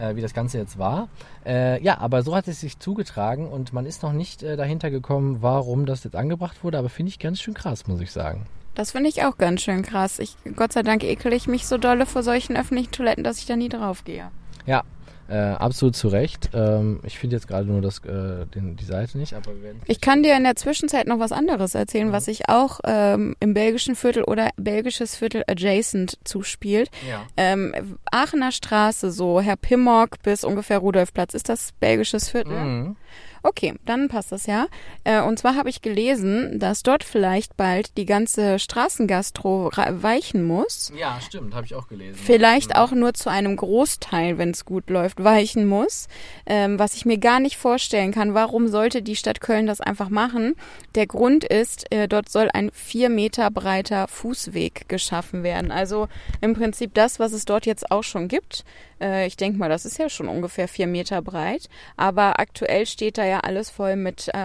[0.00, 1.08] äh, wie das Ganze jetzt war.
[1.44, 4.90] Äh, ja, aber so hat es sich zugetragen und man ist noch nicht äh, dahinter
[4.90, 8.46] gekommen, warum das jetzt angebracht wurde, aber finde ich ganz schön krass, muss ich sagen.
[8.74, 10.20] Das finde ich auch ganz schön krass.
[10.20, 13.46] Ich, Gott sei Dank ekel ich mich so dolle vor solchen öffentlichen Toiletten, dass ich
[13.46, 14.30] da nie drauf gehe.
[14.66, 14.84] Ja,
[15.28, 16.50] äh, absolut zu Recht.
[16.54, 19.82] Ähm, ich finde jetzt gerade nur das, äh, den, die Seite nicht, aber wir werden.
[19.86, 23.54] Ich kann dir in der Zwischenzeit noch was anderes erzählen, was sich auch ähm, im
[23.54, 26.90] belgischen Viertel oder belgisches Viertel adjacent zuspielt.
[27.08, 27.26] Ja.
[27.36, 31.34] Ähm, Aachener Straße, so Herr Pimmock bis ungefähr Rudolfplatz.
[31.34, 32.54] Ist das belgisches Viertel?
[32.54, 32.96] Mhm.
[33.42, 34.66] Okay, dann passt das ja.
[35.04, 40.44] Äh, und zwar habe ich gelesen, dass dort vielleicht bald die ganze Straßengastro ra- weichen
[40.44, 40.92] muss.
[40.96, 42.14] Ja, stimmt, habe ich auch gelesen.
[42.20, 46.08] Vielleicht auch nur zu einem Großteil, wenn es gut läuft, weichen muss.
[46.46, 48.34] Ähm, was ich mir gar nicht vorstellen kann.
[48.34, 50.54] Warum sollte die Stadt Köln das einfach machen?
[50.94, 55.70] Der Grund ist, äh, dort soll ein vier Meter breiter Fußweg geschaffen werden.
[55.70, 56.08] Also
[56.40, 58.64] im Prinzip das, was es dort jetzt auch schon gibt.
[59.00, 61.68] Äh, ich denke mal, das ist ja schon ungefähr vier Meter breit.
[61.96, 64.44] Aber aktuell steht da ja alles voll mit äh,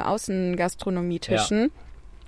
[0.67, 1.71] Außengastronomietischen,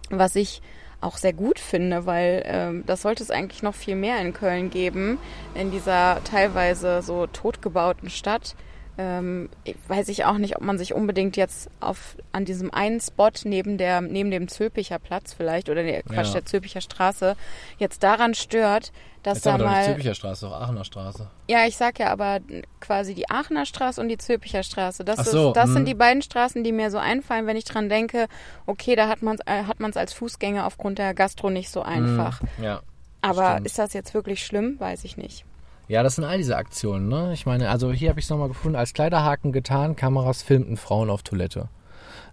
[0.10, 0.62] was ich
[1.02, 4.70] auch sehr gut finde, weil ähm, das sollte es eigentlich noch viel mehr in Köln
[4.70, 5.20] geben,
[5.54, 8.56] in dieser teilweise so totgebauten Stadt.
[8.98, 9.50] Ähm,
[9.90, 13.78] weiß ich auch nicht, ob man sich unbedingt jetzt auf an diesem einen Spot neben
[13.78, 16.34] der neben dem Zülpicher Platz vielleicht oder der Quatsch Ja.
[16.36, 17.36] der Zülpicher Straße
[17.78, 18.94] jetzt daran stört,
[19.26, 21.28] dass Jetzt da haben wir doch nicht mal Zülpicher Straße, doch Aachener Straße.
[21.48, 22.40] ja, ich sag ja aber
[22.80, 25.04] quasi die Aachener Straße und die Zülpicher Straße.
[25.04, 25.74] Das, so, ist, das mhm.
[25.74, 28.28] sind die beiden Straßen, die mir so einfallen, wenn ich dran denke,
[28.66, 31.82] okay, da hat man es äh, hat man's als Fußgänger aufgrund der Gastro nicht so
[31.82, 32.42] einfach.
[32.62, 32.82] Ja.
[33.22, 33.66] Aber stimmt.
[33.66, 34.80] ist das jetzt wirklich schlimm?
[34.80, 35.46] Weiß ich nicht.
[35.88, 37.32] Ja, das sind all diese Aktionen, ne?
[37.34, 41.10] Ich meine, also hier habe ich es nochmal gefunden, als Kleiderhaken getan, Kameras filmten Frauen
[41.10, 41.70] auf Toilette.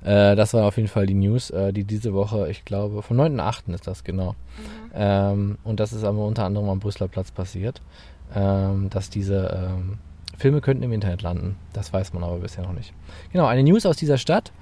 [0.05, 3.21] Äh, das war auf jeden Fall die News, äh, die diese Woche, ich glaube, vom
[3.21, 3.75] 9.8.
[3.75, 4.35] ist das genau.
[4.95, 7.81] Ähm, und das ist aber unter anderem am Brüsseler Platz passiert,
[8.35, 9.99] ähm, dass diese ähm,
[10.37, 11.57] Filme könnten im Internet landen.
[11.73, 12.93] Das weiß man aber bisher noch nicht.
[13.33, 14.53] Genau, eine News aus dieser Stadt.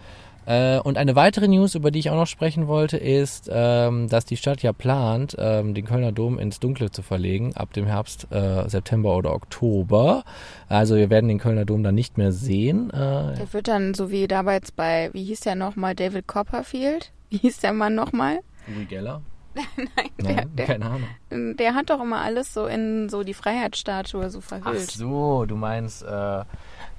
[0.47, 4.25] Äh, und eine weitere News, über die ich auch noch sprechen wollte, ist, ähm, dass
[4.25, 8.27] die Stadt ja plant, ähm, den Kölner Dom ins Dunkle zu verlegen, ab dem Herbst,
[8.31, 10.25] äh, September oder Oktober.
[10.69, 12.90] Also wir werden den Kölner Dom dann nicht mehr sehen.
[12.90, 17.12] Äh, Der wird dann so wie damals bei, wie hieß der nochmal, David Copperfield?
[17.29, 18.40] Wie hieß der Mann nochmal?
[18.75, 19.21] Uri Geller?
[19.55, 19.67] Nein,
[20.19, 21.57] Nein, der, der, keine Ahnung.
[21.57, 24.91] der hat doch immer alles so in so die Freiheitsstatue so Ach verhüllt.
[24.91, 26.45] so, du meinst, äh,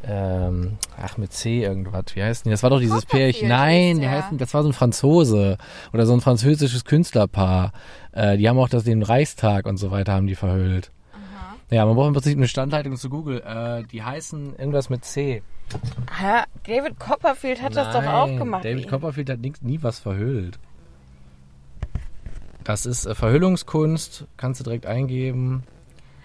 [0.03, 2.05] ähm, ach mit C irgendwas.
[2.13, 2.51] Wie heißt denn?
[2.51, 3.47] Das war doch dieses Pärchen.
[3.47, 4.23] Nein, der der.
[4.23, 5.57] heißt, das war so ein Franzose
[5.93, 7.71] oder so ein französisches Künstlerpaar.
[8.11, 10.91] Äh, die haben auch das den Reichstag und so weiter haben die verhüllt.
[11.69, 13.41] Ja, man braucht im Prinzip eine Standleitung zu Google.
[13.41, 15.41] Äh, die heißen irgendwas mit C.
[16.19, 16.43] Hä?
[16.65, 18.65] David Copperfield hat das doch auch Nein, gemacht.
[18.65, 20.59] David Copperfield hat nix, nie was verhüllt.
[22.63, 25.63] Das ist äh, Verhüllungskunst, kannst du direkt eingeben.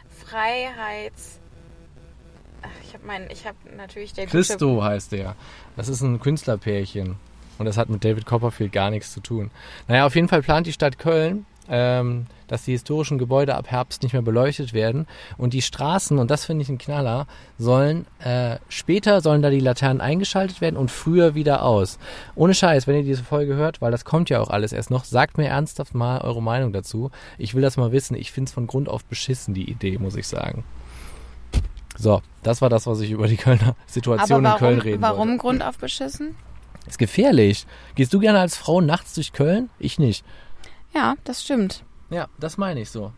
[0.09, 1.39] Freiheits.
[2.63, 5.37] Ach, ich habe mein, ich habe natürlich der gute Christo heißt der.
[5.77, 7.17] Das ist ein Künstlerpärchen.
[7.59, 9.51] Und das hat mit David Copperfield gar nichts zu tun.
[9.89, 14.03] Naja, auf jeden Fall plant die Stadt Köln, ähm, dass die historischen Gebäude ab Herbst
[14.03, 15.07] nicht mehr beleuchtet werden.
[15.37, 17.27] Und die Straßen, und das finde ich ein Knaller,
[17.59, 21.99] sollen äh, später sollen da die Laternen eingeschaltet werden und früher wieder aus.
[22.35, 25.05] Ohne Scheiß, wenn ihr diese Folge hört, weil das kommt ja auch alles erst noch,
[25.05, 27.11] sagt mir ernsthaft mal eure Meinung dazu.
[27.39, 28.17] Ich will das mal wissen.
[28.17, 30.65] Ich finde es von Grund auf beschissen, die Idee, muss ich sagen.
[31.99, 35.03] So, das war das, was ich über die Kölner Situation Aber in Köln warum, reden
[35.03, 35.41] warum wollte.
[35.41, 36.37] Grund auf beschissen?
[36.87, 37.67] Ist gefährlich.
[37.95, 39.71] Gehst du gerne als Frau nachts durch Köln?
[39.79, 40.25] Ich nicht.
[40.97, 41.85] Ja, das stimmt.
[42.09, 43.13] Ja, das meine ich so.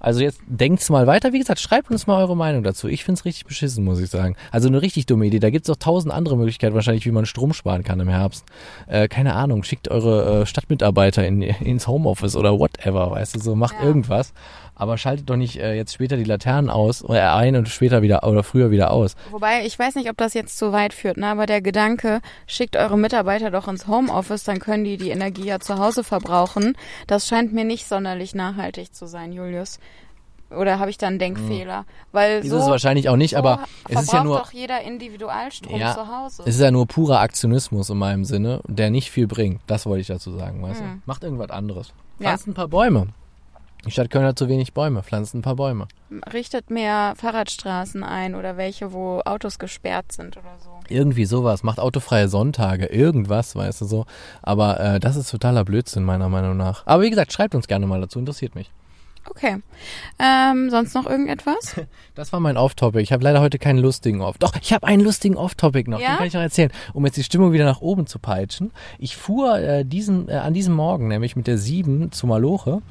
[0.00, 1.32] Also jetzt denkt's mal weiter.
[1.32, 2.88] Wie gesagt, schreibt uns mal eure Meinung dazu.
[2.88, 4.34] Ich find's richtig beschissen, muss ich sagen.
[4.50, 5.38] Also eine richtig dumme Idee.
[5.38, 8.44] Da gibt's auch tausend andere Möglichkeiten wahrscheinlich, wie man Strom sparen kann im Herbst.
[8.86, 13.54] Äh, keine Ahnung, schickt eure äh, Stadtmitarbeiter in, ins Homeoffice oder whatever, weißt du, so
[13.54, 13.84] macht Ja.
[13.86, 14.32] irgendwas.
[14.74, 18.24] Aber schaltet doch nicht äh, jetzt später die Laternen aus oder ein und später wieder
[18.26, 19.14] oder früher wieder aus.
[19.30, 21.26] Wobei, ich weiß nicht, ob das jetzt zu weit führt, ne?
[21.26, 25.60] aber der Gedanke, schickt eure Mitarbeiter doch ins Homeoffice, dann können die die Energie ja
[25.60, 26.78] zu Hause verbrauchen.
[27.06, 29.80] Das scheint mir nicht sonderlich nachhaltig zu sein, Julius.
[30.50, 31.84] Oder habe ich da einen Denkfehler?
[32.12, 34.80] Weil Ist so, es wahrscheinlich auch nicht, so aber es ist ja nur doch jeder
[34.82, 36.42] Individualstrom Ja, zu Hause.
[36.44, 39.60] Es ist ja nur purer Aktionismus in meinem Sinne, der nicht viel bringt.
[39.66, 40.84] Das wollte ich dazu sagen, weißt du?
[41.06, 41.88] Macht irgendwas anderes.
[41.88, 41.94] Hm.
[42.18, 42.28] Ja.
[42.30, 43.08] Pflanzt ein paar Bäume.
[43.86, 45.02] Die Stadt Köln hat zu wenig Bäume.
[45.02, 45.88] Pflanzt ein paar Bäume.
[46.32, 50.70] Richtet mehr Fahrradstraßen ein oder welche, wo Autos gesperrt sind oder so.
[50.88, 51.62] Irgendwie sowas.
[51.62, 52.86] Macht autofreie Sonntage.
[52.86, 54.06] Irgendwas, weißt du so.
[54.42, 56.82] Aber äh, das ist totaler Blödsinn, meiner Meinung nach.
[56.86, 58.18] Aber wie gesagt, schreibt uns gerne mal dazu.
[58.18, 58.70] Interessiert mich.
[59.28, 59.58] Okay.
[60.18, 61.76] Ähm, sonst noch irgendetwas?
[62.16, 63.00] Das war mein Off-Topic.
[63.00, 64.36] Ich habe leider heute keinen lustigen Off.
[64.36, 66.00] Doch, ich habe einen lustigen Off-Topic noch.
[66.00, 66.08] Ja?
[66.08, 68.72] Den kann ich noch erzählen, um jetzt die Stimmung wieder nach oben zu peitschen.
[68.98, 72.82] Ich fuhr äh, diesen, äh, an diesem Morgen nämlich mit der 7 zu Maloche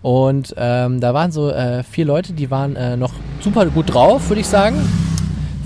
[0.00, 4.28] und ähm, da waren so äh, vier Leute, die waren äh, noch super gut drauf,
[4.28, 5.11] würde ich sagen.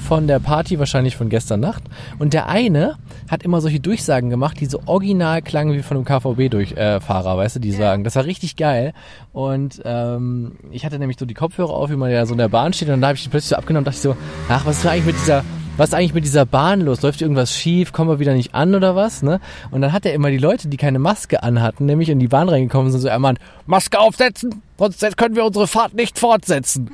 [0.07, 1.82] Von der Party, wahrscheinlich von gestern Nacht.
[2.20, 2.96] Und der eine
[3.28, 7.61] hat immer solche Durchsagen gemacht, die so original klangen wie von einem KVB-Fahrer, weißt du,
[7.61, 8.04] die sagen.
[8.04, 8.92] Das war richtig geil.
[9.32, 12.48] Und ähm, ich hatte nämlich so die Kopfhörer auf, wie man ja so in der
[12.48, 12.88] Bahn steht.
[12.88, 14.16] Und da habe ich die plötzlich so abgenommen und dachte ich so,
[14.48, 15.44] ach, was ist eigentlich mit dieser,
[15.76, 17.02] was ist eigentlich mit dieser Bahn los?
[17.02, 17.92] Läuft irgendwas schief?
[17.92, 19.24] Kommen wir wieder nicht an oder was?
[19.24, 19.40] Ne?
[19.72, 22.48] Und dann hat er immer die Leute, die keine Maske anhatten, nämlich in die Bahn
[22.48, 26.90] reingekommen sind, so, er meint, Maske aufsetzen, sonst können wir unsere Fahrt nicht fortsetzen.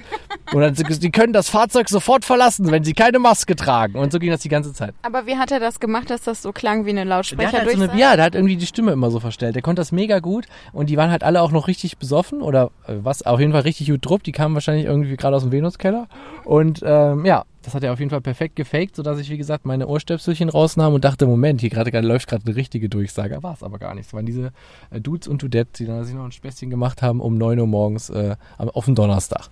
[0.53, 3.99] Und dann, die können das Fahrzeug sofort verlassen, wenn sie keine Maske tragen.
[3.99, 4.95] Und so ging das die ganze Zeit.
[5.03, 7.37] Aber wie hat er das gemacht, dass das so klang wie eine hat halt so
[7.37, 7.93] Lautsprecherdurchsage?
[7.93, 9.55] eine, ja, der hat irgendwie die Stimme immer so verstellt.
[9.55, 12.71] Der konnte das mega gut und die waren halt alle auch noch richtig besoffen oder
[12.87, 14.23] äh, was, auf jeden Fall richtig gut drupp.
[14.23, 16.09] Die kamen wahrscheinlich irgendwie gerade aus dem Venuskeller
[16.45, 19.65] und ähm, ja, das hat er auf jeden Fall perfekt gefaked, sodass ich, wie gesagt,
[19.65, 23.43] meine Ohrstöpselchen rausnahm und dachte, Moment, hier gerade gerade läuft gerade eine richtige Durchsage.
[23.43, 24.07] War es aber gar nicht.
[24.07, 24.53] Es waren diese
[24.91, 27.67] äh, Dudes und Dudettes, die dann sich noch ein Späßchen gemacht haben um 9 Uhr
[27.73, 29.49] morgens äh, am- auf dem Donnerstag.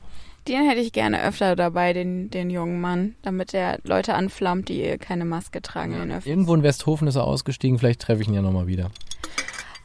[0.49, 4.97] Den hätte ich gerne öfter dabei, den, den jungen Mann, damit der Leute anflammt, die
[4.99, 6.11] keine Maske tragen in.
[6.25, 8.91] Irgendwo in Westhofen ist er ausgestiegen, vielleicht treffe ich ihn ja nochmal wieder.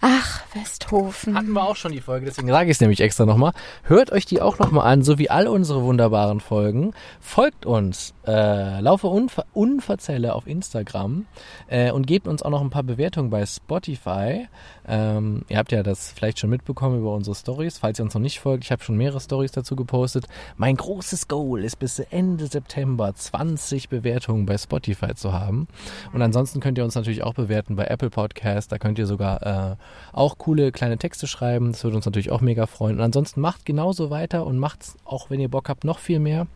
[0.07, 1.33] Ach, Westhofen.
[1.33, 3.53] Hatten wir auch schon die Folge, deswegen sage ich es nämlich extra nochmal.
[3.81, 6.93] Hört euch die auch nochmal an, so wie all unsere wunderbaren Folgen.
[7.19, 11.25] Folgt uns, äh, laufe unver unverzelle auf Instagram
[11.69, 14.47] äh, und gebt uns auch noch ein paar Bewertungen bei Spotify.
[14.87, 17.79] Ähm, ihr habt ja das vielleicht schon mitbekommen über unsere Stories.
[17.79, 20.27] Falls ihr uns noch nicht folgt, ich habe schon mehrere Stories dazu gepostet.
[20.55, 25.67] Mein großes Goal ist bis Ende September 20 Bewertungen bei Spotify zu haben.
[26.13, 28.71] Und ansonsten könnt ihr uns natürlich auch bewerten bei Apple Podcast.
[28.71, 29.75] Da könnt ihr sogar äh,
[30.13, 31.71] auch coole kleine Texte schreiben.
[31.71, 32.97] Das würde uns natürlich auch mega freuen.
[32.97, 36.47] Und ansonsten macht genauso weiter und macht auch, wenn ihr Bock habt, noch viel mehr.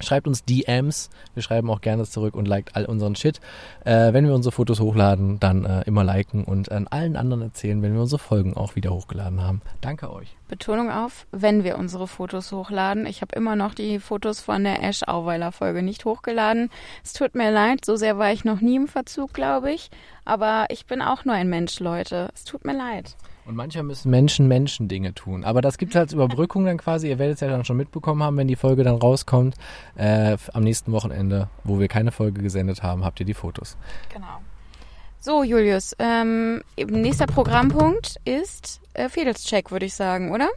[0.00, 1.08] Schreibt uns DMs.
[1.34, 3.40] Wir schreiben auch gerne zurück und liked all unseren Shit.
[3.84, 7.80] Äh, wenn wir unsere Fotos hochladen, dann äh, immer liken und an allen anderen erzählen,
[7.82, 9.62] wenn wir unsere Folgen auch wieder hochgeladen haben.
[9.80, 10.36] Danke euch.
[10.48, 13.06] Betonung auf, wenn wir unsere Fotos hochladen.
[13.06, 16.70] Ich habe immer noch die Fotos von der Ash Auweiler Folge nicht hochgeladen.
[17.02, 19.90] Es tut mir leid, so sehr war ich noch nie im Verzug, glaube ich.
[20.26, 22.30] Aber ich bin auch nur ein Mensch, Leute.
[22.34, 23.16] Es tut mir leid.
[23.46, 25.44] Und manchmal müssen Menschen Menschen Dinge tun.
[25.44, 27.08] Aber das gibt es als Überbrückung dann quasi.
[27.08, 29.54] Ihr werdet es ja dann schon mitbekommen haben, wenn die Folge dann rauskommt.
[29.94, 33.76] Äh, am nächsten Wochenende, wo wir keine Folge gesendet haben, habt ihr die Fotos.
[34.12, 34.40] Genau.
[35.20, 40.48] So, Julius, ähm, nächster Programmpunkt ist äh, Fedelscheck, würde ich sagen, oder?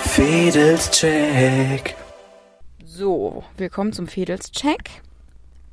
[0.00, 1.96] Fedelscheck.
[2.84, 5.02] So, willkommen zum Fedelscheck.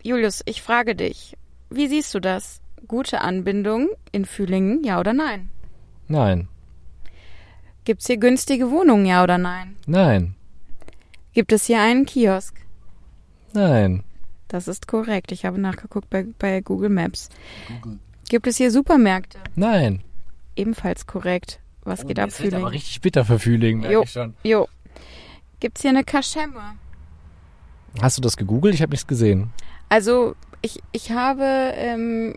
[0.04, 1.38] Julius, ich frage dich,
[1.70, 2.62] wie siehst du das?
[2.88, 5.49] Gute Anbindung in Fühlingen, ja oder nein?
[6.08, 6.47] Nein.
[7.86, 9.76] Gibt's hier günstige Wohnungen, ja oder nein?
[9.86, 10.36] Nein.
[11.34, 12.56] Gibt es hier einen Kiosk?
[13.54, 14.04] Nein.
[14.47, 15.32] Das ist korrekt.
[15.32, 17.30] Ich habe nachgeguckt bei, bei Google Maps.
[18.28, 19.39] Gibt es hier Supermärkte?
[19.56, 20.02] Nein.
[20.56, 21.60] Ebenfalls korrekt.
[21.84, 24.04] Was geht ab, Das ist aber richtig bitter für Fühlingen, merke Jo.
[24.04, 24.34] ich schon.
[24.43, 24.68] Jo.
[25.60, 26.76] Gibt's hier eine Kaschemme?
[28.02, 28.74] Hast du das gegoogelt?
[28.76, 29.52] Ich habe nichts gesehen.
[29.92, 32.36] Also ich, ich habe ähm,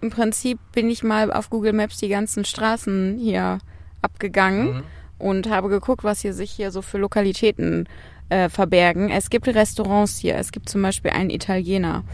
[0.00, 3.58] im Prinzip bin ich mal auf Google Maps die ganzen Straßen hier
[4.00, 4.84] abgegangen
[5.18, 7.88] und habe geguckt, was hier sich hier so für Lokalitäten
[8.28, 9.10] äh, verbergen.
[9.10, 10.36] Es gibt Restaurants hier.
[10.36, 12.04] Es gibt zum Beispiel einen Italiener.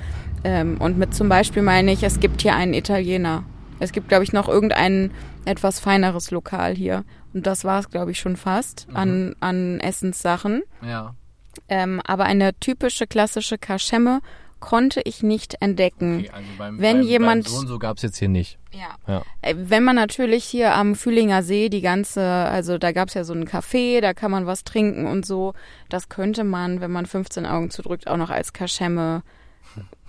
[0.45, 3.45] Ähm, und mit zum Beispiel meine ich, es gibt hier einen Italiener.
[3.81, 5.11] Es gibt, glaube ich, noch irgendein
[5.45, 7.05] etwas feineres Lokal hier.
[7.35, 10.62] Und das war es, glaube ich, schon fast an, an Essenssachen.
[10.81, 11.14] Ja.
[11.68, 14.20] Ähm, aber eine typische klassische Kaschemme
[14.61, 16.18] konnte ich nicht entdecken.
[16.20, 18.58] Okay, also beim, Wenn beim, jemand- Beim so und so gab es jetzt hier nicht.
[18.72, 18.94] Ja.
[19.12, 19.22] Ja.
[19.42, 23.32] Äh, Wenn man natürlich hier am Fühlinger See die ganze, also da gab's ja so
[23.32, 25.54] einen Café, da kann man was trinken und so.
[25.88, 29.22] Das könnte man, wenn man 15 Augen zudrückt, auch noch als Kaschemme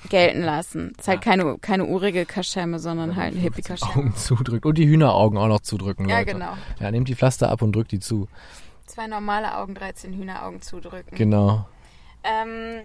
[0.10, 0.94] gelten lassen.
[0.98, 3.94] Ist halt keine, keine urige Kaschemme, sondern halt ein Hippie-Kaschemme.
[3.96, 4.66] Augen zudrückt.
[4.66, 6.16] Und die Hühneraugen auch noch zudrücken, Leute.
[6.18, 6.54] Ja, genau.
[6.80, 8.28] Ja, nehmt die Pflaster ab und drückt die zu.
[8.88, 11.16] Zwei normale Augen, 13 Hühneraugen zudrücken.
[11.16, 11.66] Genau.
[12.24, 12.82] Ähm,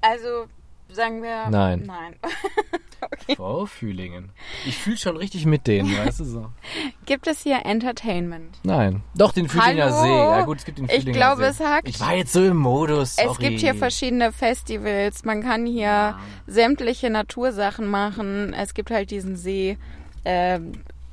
[0.00, 0.46] also
[0.94, 1.48] sagen wir.
[1.50, 1.82] Nein.
[1.86, 2.16] Nein.
[3.36, 4.30] Frau Fühlingen.
[4.66, 6.46] Ich fühle schon richtig mit denen, weißt du so.
[7.06, 8.58] Gibt es hier Entertainment?
[8.62, 9.02] Nein.
[9.14, 10.02] Doch, den Fühlinger Hallo?
[10.02, 10.14] See.
[10.38, 11.48] Ja gut, es gibt den Ich Fühlinger glaube, See.
[11.48, 11.88] es hakt.
[11.88, 13.28] Ich war jetzt so im Modus, sorry.
[13.30, 15.24] Es gibt hier verschiedene Festivals.
[15.24, 16.16] Man kann hier
[16.46, 18.54] sämtliche Natursachen machen.
[18.54, 19.76] Es gibt halt diesen See.
[20.24, 20.72] Ähm,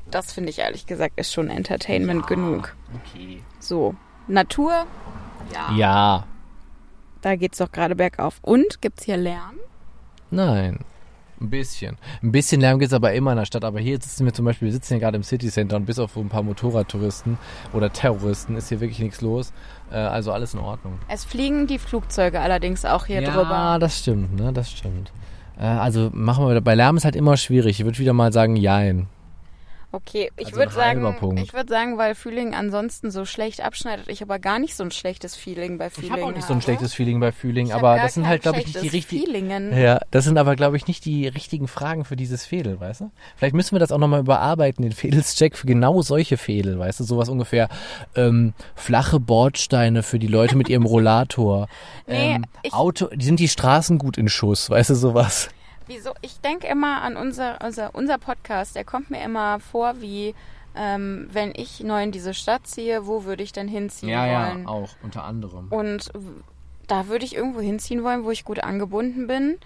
[0.09, 2.75] das finde ich ehrlich gesagt ist schon Entertainment genug.
[3.05, 3.41] Okay.
[3.59, 3.95] So.
[4.27, 4.86] Natur,
[5.75, 6.25] Ja.
[7.21, 8.38] da geht's doch gerade bergauf.
[8.41, 9.55] Und gibt's hier Lärm?
[10.32, 10.79] Nein.
[11.41, 11.97] Ein bisschen.
[12.21, 13.63] Ein bisschen Lärm geht's aber immer in der Stadt.
[13.63, 15.97] Aber hier sitzen wir zum Beispiel, wir sitzen hier gerade im City Center und bis
[15.97, 17.39] auf ein paar Motorradtouristen
[17.73, 19.51] oder Terroristen ist hier wirklich nichts los.
[19.91, 20.99] Äh, also alles in Ordnung.
[21.07, 23.77] Es fliegen die Flugzeuge allerdings auch hier ja, drüber.
[23.79, 24.53] das stimmt, ne?
[24.53, 25.11] Das stimmt.
[25.59, 26.61] Äh, also machen wir wieder.
[26.61, 27.79] Bei Lärm ist halt immer schwierig.
[27.79, 29.07] Ich würde wieder mal sagen, jein.
[29.93, 31.41] Okay, ich Also würde sagen, Punkt.
[31.41, 34.91] ich würde sagen, weil Fühling ansonsten so schlecht abschneidet, ich aber gar nicht so ein
[34.91, 37.73] schlechtes Feeling bei Fühling Ich habe auch nicht so ein schlechtes Feeling bei Fühling, Ich
[37.73, 39.77] aber das sind halt, glaube ich, nicht die richtigen.
[39.77, 43.11] Ja, das sind aber, glaube ich, nicht die richtigen Fragen für dieses Fädel, weißt du?
[43.35, 47.03] Vielleicht müssen wir das auch nochmal überarbeiten, den Fädelscheck für genau solche Fädel, weißt du?
[47.03, 47.67] Sowas ungefähr
[48.15, 51.67] ähm, flache Bordsteine für die Leute mit ihrem Rollator.
[52.07, 55.49] Nee, ähm, ich- Auto, sind die Straßen gut in Schuss, weißt du, sowas.
[55.88, 56.13] Wieso?
[56.21, 60.36] Ich denke immer an unser, unser, unser Podcast, der kommt mir immer vor wie,
[60.75, 64.11] ähm, wenn ich neu in diese Stadt ziehe, wo würde ich denn hinziehen
[64.55, 64.67] wollen?
[64.67, 65.67] auch, unter anderem.
[65.69, 66.11] Und
[66.88, 69.57] da würde ich irgendwo hinziehen wollen, wo ich gut angebunden bin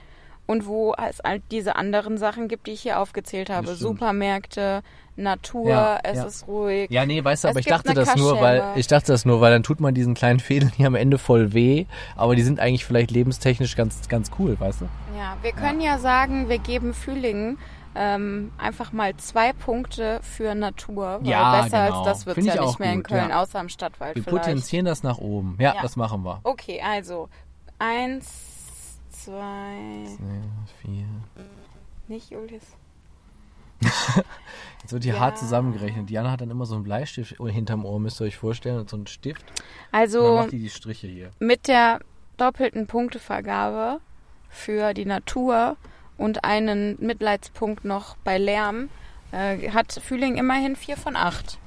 [0.48, 3.76] und wo es halt diese anderen Sachen gibt, die ich hier aufgezählt habe.
[3.76, 4.84] Supermärkte,
[5.16, 6.26] Natur, Ja, es ja.
[6.26, 6.90] ist ruhig.
[6.92, 9.42] Ja, nee, weißt du, Es aber ich dachte das nur, weil ich dachte das nur,
[9.42, 11.86] weil dann tut man diesen kleinen Fädeln hier am Ende voll weh,
[12.16, 14.86] aber die sind eigentlich vielleicht lebenstechnisch ganz ganz cool, weißt du?
[15.18, 17.58] Ja, wir können ja, sagen, wir geben Fühlingen
[17.98, 21.20] ähm, einfach mal zwei Punkte für Natur.
[21.22, 22.00] Weil Ja, besser genau.
[22.04, 23.42] als das wird es ja nicht mehr in gut, Köln, ja.
[23.42, 24.44] außer im Stadtwald Wir vielleicht.
[24.44, 25.56] potenzieren das nach oben.
[25.62, 25.82] Ja, Ja.
[25.82, 26.42] das machen wir.
[26.44, 27.30] Okay, also
[27.80, 28.28] eins,
[29.26, 30.06] zwei,
[30.82, 31.06] Vier.
[32.08, 32.64] nicht Julius.
[34.82, 35.20] Jetzt wird hier Ja.
[35.20, 36.10] hart zusammengerechnet.
[36.10, 38.96] Diana hat dann immer so einen Bleistift hinterm Ohr, müsst ihr euch vorstellen, und so
[38.98, 39.44] einen Stift.
[39.92, 41.32] Also macht die die Striche hier.
[41.40, 42.00] mit der
[42.38, 44.00] doppelten Punktevergabe
[44.50, 45.76] für die Natur
[46.18, 48.90] und einen Mitleidspunkt noch bei Lärm
[49.32, 51.58] äh, hat Fühling immerhin vier von acht.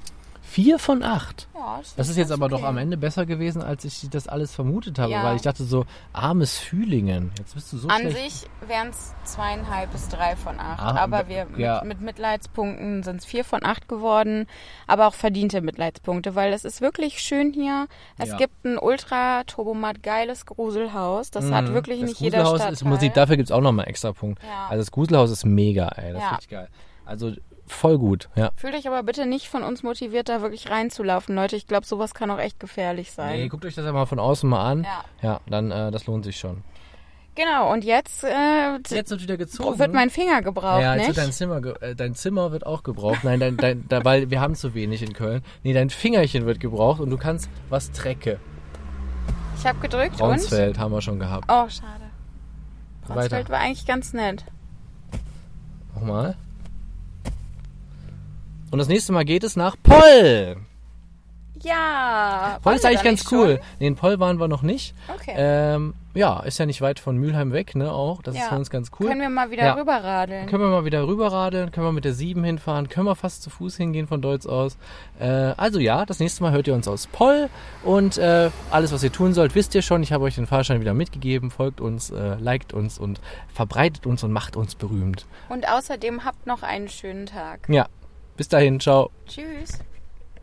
[0.49, 1.47] Vier von acht.
[1.53, 2.67] Ja, Das ist jetzt aber doch okay.
[2.67, 5.23] am Ende besser gewesen, als ich das alles vermutet habe, Ja.
[5.23, 7.31] weil ich dachte so, armes Fühlingen.
[7.37, 8.17] Jetzt bist du so An schlecht.
[8.17, 10.81] sich wären es zweieinhalb bis drei von acht.
[10.81, 11.81] Ah, aber wir ja.
[11.83, 14.47] mit, mit Mitleidspunkten sind es vier von acht geworden.
[14.87, 17.87] Aber auch verdiente Mitleidspunkte, weil es ist wirklich schön hier.
[18.17, 18.37] Es Ja.
[18.37, 21.29] gibt ein ultra turbomat geiles Gruselhaus.
[21.29, 21.73] Das hat Mhm.
[21.75, 22.73] wirklich das nicht jeder Gruselhaus Stadtteil.
[22.73, 24.41] ist Musik, dafür gibt es auch nochmal einen extra Punkt.
[24.43, 24.65] Ja.
[24.69, 26.13] Also das Gruselhaus ist mega, ey.
[26.13, 26.27] Das Ja.
[26.27, 26.69] ist richtig geil.
[27.05, 27.33] Also
[27.69, 28.51] voll gut, ja.
[28.55, 31.55] Fühlt euch aber bitte nicht von uns motiviert, da wirklich reinzulaufen, Leute.
[31.55, 33.37] Ich glaube, sowas kann auch echt gefährlich sein.
[33.39, 34.83] Nee, guckt euch das ja mal von außen mal an.
[34.83, 35.03] Ja.
[35.21, 36.63] Ja, dann, äh, das lohnt sich schon.
[37.35, 39.79] Genau, und jetzt, äh, Jetzt wird wieder gezogen.
[39.79, 41.15] wird mein Finger gebraucht, ja, jetzt nicht?
[41.15, 43.23] wird dein Zimmer, ge- äh, dein Zimmer wird auch gebraucht.
[43.23, 45.41] Nein, dein, dein, da, weil wir haben zu wenig in Köln.
[45.63, 48.39] Nee, dein Fingerchen wird gebraucht und du kannst was trecke.
[49.57, 50.17] ich habe gedrückt und...
[50.19, 51.45] Braunsfeld haben wir schon gehabt.
[51.49, 52.09] Oh, schade.
[53.07, 53.13] Weiter.
[53.13, 54.43] Braunsfeld war eigentlich ganz nett.
[55.95, 56.35] Nochmal.
[58.71, 60.57] Und das nächste Mal geht es nach Poll.
[61.61, 62.57] Ja.
[62.63, 63.55] Poll ist eigentlich ganz cool.
[63.57, 63.65] schon?
[63.79, 64.95] Nee, in Poll waren wir noch nicht.
[65.13, 65.33] Okay.
[65.35, 68.21] Ähm, ja, ist ja nicht weit von Mülheim weg, ne, auch.
[68.21, 68.47] Das ist Ja.
[68.49, 69.07] für uns ganz cool.
[69.07, 69.73] Können wir mal wieder Ja.
[69.73, 70.47] rüberradeln?
[70.47, 73.49] Können wir mal wieder rüberradeln, können wir mit der 7 hinfahren, können wir fast zu
[73.49, 74.77] Fuß hingehen von Deutz aus.
[75.19, 77.49] Äh, also ja, das nächste Mal hört ihr uns aus Poll
[77.83, 80.01] und äh, alles, was ihr tun sollt, wisst ihr schon.
[80.01, 81.51] Ich habe euch den Fahrschein wieder mitgegeben.
[81.51, 83.19] Folgt uns, äh, liked uns und
[83.53, 85.25] verbreitet uns und macht uns berühmt.
[85.49, 87.67] Und außerdem habt noch einen schönen Tag.
[87.67, 87.85] Ja,
[88.39, 89.11] bis dahin, ciao.
[89.27, 89.79] Tschüss.